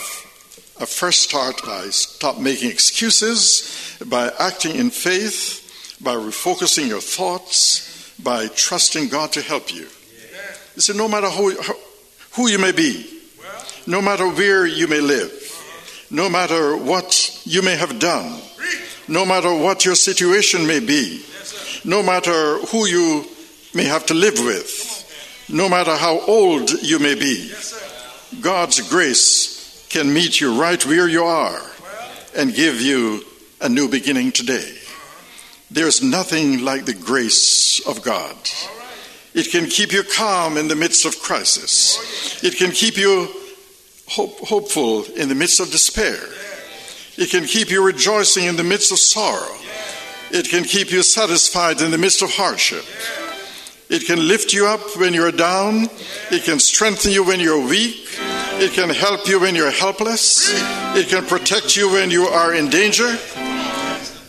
a 0.80 0.86
fresh 0.86 1.18
start 1.18 1.60
by 1.66 1.88
stop 1.90 2.38
making 2.38 2.70
excuses, 2.70 3.98
by 4.06 4.32
acting 4.38 4.76
in 4.76 4.88
faith, 4.88 5.98
by 6.00 6.14
refocusing 6.14 6.88
your 6.88 7.02
thoughts, 7.02 8.14
by 8.18 8.48
trusting 8.48 9.08
God 9.08 9.32
to 9.32 9.42
help 9.42 9.74
you. 9.74 9.86
You 10.76 10.80
see, 10.80 10.96
no 10.96 11.08
matter 11.08 11.28
who, 11.28 11.52
who 12.32 12.48
you 12.48 12.58
may 12.58 12.72
be, 12.72 13.20
no 13.86 14.00
matter 14.00 14.26
where 14.26 14.64
you 14.64 14.88
may 14.88 15.00
live, 15.00 16.06
no 16.10 16.30
matter 16.30 16.74
what 16.74 17.38
you 17.44 17.60
may 17.60 17.76
have 17.76 17.98
done, 17.98 18.40
no 19.08 19.26
matter 19.26 19.52
what 19.52 19.84
your 19.84 19.94
situation 19.94 20.66
may 20.66 20.80
be, 20.80 21.22
no 21.84 22.02
matter 22.02 22.58
who 22.66 22.86
you 22.86 23.24
may 23.74 23.84
have 23.84 24.06
to 24.06 24.14
live 24.14 24.38
with, 24.38 25.46
no 25.48 25.68
matter 25.68 25.96
how 25.96 26.20
old 26.20 26.70
you 26.82 26.98
may 26.98 27.14
be, 27.14 27.52
God's 28.40 28.88
grace 28.88 29.86
can 29.88 30.12
meet 30.12 30.40
you 30.40 30.60
right 30.60 30.84
where 30.84 31.08
you 31.08 31.24
are 31.24 31.60
and 32.36 32.54
give 32.54 32.80
you 32.80 33.24
a 33.60 33.68
new 33.68 33.88
beginning 33.88 34.32
today. 34.32 34.74
There's 35.70 36.02
nothing 36.02 36.64
like 36.64 36.84
the 36.84 36.94
grace 36.94 37.86
of 37.86 38.02
God. 38.02 38.36
It 39.34 39.50
can 39.50 39.66
keep 39.66 39.92
you 39.92 40.02
calm 40.02 40.56
in 40.56 40.68
the 40.68 40.76
midst 40.76 41.04
of 41.04 41.20
crisis. 41.20 42.42
It 42.42 42.56
can 42.56 42.70
keep 42.70 42.96
you 42.96 43.28
hope, 44.08 44.38
hopeful 44.40 45.04
in 45.04 45.28
the 45.28 45.34
midst 45.34 45.60
of 45.60 45.70
despair. 45.70 46.18
It 47.16 47.30
can 47.30 47.44
keep 47.44 47.70
you 47.70 47.84
rejoicing 47.84 48.44
in 48.44 48.56
the 48.56 48.64
midst 48.64 48.92
of 48.92 48.98
sorrow. 48.98 49.54
It 50.30 50.48
can 50.48 50.64
keep 50.64 50.90
you 50.90 51.02
satisfied 51.02 51.80
in 51.80 51.90
the 51.90 51.98
midst 51.98 52.22
of 52.22 52.30
hardship. 52.30 52.84
It 53.88 54.04
can 54.06 54.28
lift 54.28 54.52
you 54.52 54.66
up 54.66 54.80
when 54.98 55.14
you're 55.14 55.32
down. 55.32 55.88
It 56.30 56.44
can 56.44 56.60
strengthen 56.60 57.12
you 57.12 57.24
when 57.24 57.40
you're 57.40 57.66
weak. 57.66 58.06
It 58.60 58.72
can 58.72 58.90
help 58.90 59.26
you 59.26 59.40
when 59.40 59.54
you're 59.54 59.70
helpless. 59.70 60.52
It 60.96 61.08
can 61.08 61.24
protect 61.24 61.76
you 61.76 61.90
when 61.90 62.10
you 62.10 62.24
are 62.24 62.54
in 62.54 62.68
danger. 62.68 63.16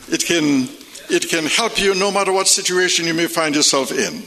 It 0.08 0.26
can 0.26 0.70
it 1.10 1.28
can 1.28 1.46
help 1.48 1.80
you 1.80 1.96
no 1.96 2.12
matter 2.12 2.32
what 2.32 2.48
situation 2.48 3.06
you 3.06 3.16
may 3.16 3.26
find 3.26 3.56
yourself 3.56 3.92
in. 3.92 4.22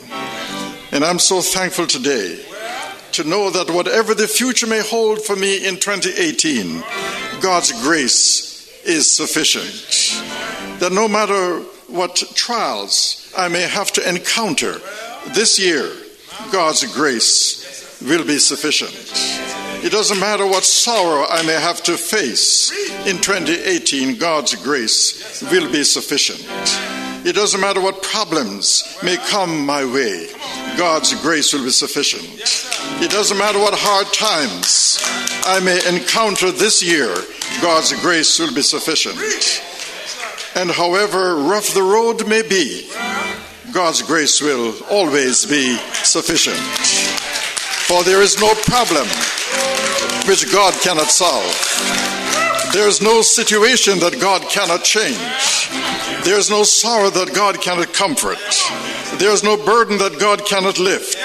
And 0.91 1.05
I'm 1.05 1.21
so 1.21 1.41
thankful 1.41 1.87
today 1.87 2.45
to 3.13 3.25
know 3.25 3.51
that 3.51 3.71
whatever 3.71 4.15
the 4.15 4.27
future 4.27 4.67
may 4.67 4.81
hold 4.81 5.25
for 5.25 5.37
me 5.37 5.67
in 5.67 5.77
2018, 5.77 6.83
God's 7.41 7.73
grace 7.83 8.83
is 8.85 9.15
sufficient. 9.15 10.42
That 10.83 10.93
no 10.93 11.07
matter 11.07 11.61
what 11.87 12.17
trials 12.35 13.33
I 13.39 13.47
may 13.47 13.63
have 13.63 13.93
to 13.93 14.09
encounter 14.09 14.81
this 15.29 15.57
year, 15.57 15.89
God's 16.51 16.93
grace 16.93 18.03
will 18.03 18.27
be 18.27 18.39
sufficient. 18.39 18.91
It 19.85 19.93
doesn't 19.93 20.19
matter 20.19 20.45
what 20.45 20.65
sorrow 20.65 21.25
I 21.31 21.47
may 21.47 21.53
have 21.53 21.85
to 21.85 21.97
face 21.97 22.73
in 23.07 23.19
2018, 23.19 24.19
God's 24.19 24.57
grace 24.57 25.41
will 25.53 25.71
be 25.71 25.85
sufficient. 25.85 26.41
It 27.25 27.37
doesn't 27.37 27.61
matter 27.61 27.81
what 27.81 28.03
problems 28.03 28.99
may 29.05 29.19
come 29.19 29.65
my 29.65 29.85
way, 29.85 30.27
God's 30.77 31.15
grace 31.23 31.53
will 31.53 31.63
be 31.63 31.71
sufficient. 31.71 32.25
It 33.01 33.13
doesn't 33.13 33.39
matter 33.39 33.61
what 33.61 33.75
hard 33.77 34.13
times 34.13 34.99
I 35.45 35.61
may 35.61 35.79
encounter 35.97 36.51
this 36.51 36.83
year, 36.83 37.15
God's 37.63 37.93
grace 38.03 38.41
will 38.41 38.53
be 38.53 38.63
sufficient. 38.63 39.17
And 40.55 40.71
however 40.71 41.37
rough 41.37 41.73
the 41.75 41.83
road 41.83 42.29
may 42.29 42.43
be, 42.43 42.89
God's 43.73 44.03
grace 44.03 44.43
will 44.43 44.75
always 44.91 45.47
be 45.47 45.77
sufficient. 46.05 46.59
For 47.89 48.03
there 48.05 48.23
is 48.23 48.39
no 48.39 48.55
problem 48.55 49.07
which 50.29 50.53
God 50.53 50.75
cannot 50.83 51.09
solve. 51.09 51.43
There's 52.73 53.03
no 53.03 53.23
situation 53.23 53.99
that 54.01 54.21
God 54.21 54.43
cannot 54.49 54.85
change. 54.85 55.19
There's 56.25 56.49
no 56.49 56.63
sorrow 56.63 57.11
that 57.11 57.35
God 57.35 57.61
cannot 57.61 57.93
comfort. 57.93 58.39
There's 59.19 59.43
no 59.43 59.57
burden 59.57 59.99
that 59.99 60.19
God 60.19 60.47
cannot 60.47 60.79
lift. 60.79 61.17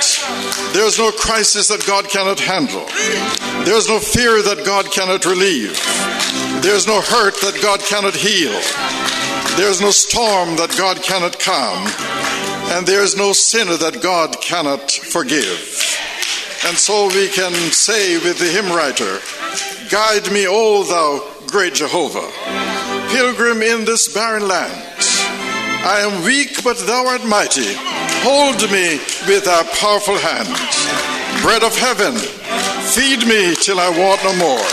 There's 0.73 0.97
no 0.97 1.11
crisis 1.11 1.67
that 1.69 1.85
God 1.85 2.09
cannot 2.09 2.39
handle. 2.39 2.85
There's 3.65 3.87
no 3.87 3.99
fear 3.99 4.41
that 4.41 4.65
God 4.65 4.91
cannot 4.91 5.25
relieve. 5.25 5.79
There's 6.61 6.87
no 6.87 6.99
hurt 6.99 7.35
that 7.41 7.59
God 7.61 7.79
cannot 7.81 8.15
heal. 8.15 8.55
There's 9.58 9.82
no 9.82 9.89
storm 9.89 10.56
that 10.58 10.78
God 10.78 11.02
cannot 11.02 11.39
calm. 11.39 11.82
And 12.78 12.86
there's 12.86 13.17
no 13.17 13.34
sinner 13.34 13.76
that 13.78 14.04
God 14.04 14.39
cannot 14.39 14.91
forgive. 14.91 15.58
And 16.70 16.78
so 16.78 17.08
we 17.08 17.28
can 17.28 17.54
say 17.74 18.22
with 18.22 18.38
the 18.38 18.46
hymn 18.46 18.70
writer, 18.70 19.17
Guide 19.89 20.32
me, 20.32 20.46
O 20.48 20.84
thou 20.86 21.26
great 21.48 21.74
Jehovah, 21.74 22.30
pilgrim 23.10 23.63
in 23.63 23.84
this 23.84 24.13
barren 24.13 24.48
land. 24.48 24.78
I 25.82 26.06
am 26.06 26.24
weak, 26.24 26.63
but 26.63 26.78
thou 26.86 27.08
art 27.08 27.26
mighty. 27.26 27.74
Hold 28.22 28.62
me 28.70 29.02
with 29.26 29.46
thy 29.46 29.63
powerful 29.82 30.22
hand. 30.22 30.54
Bread 31.41 31.63
of 31.63 31.74
heaven, 31.74 32.13
feed 32.93 33.26
me 33.26 33.56
till 33.58 33.80
I 33.82 33.89
want 33.89 34.22
no 34.22 34.38
more. 34.38 34.70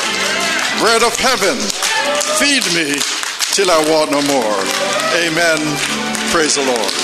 Bread 0.77 1.01
of 1.01 1.17
heaven, 1.17 1.57
feed 2.37 2.69
me 2.77 3.01
till 3.55 3.71
I 3.71 3.79
want 3.89 4.11
no 4.11 4.21
more. 4.23 4.59
Amen. 5.23 5.59
Praise 6.33 6.57
the 6.57 6.65
Lord. 6.67 7.04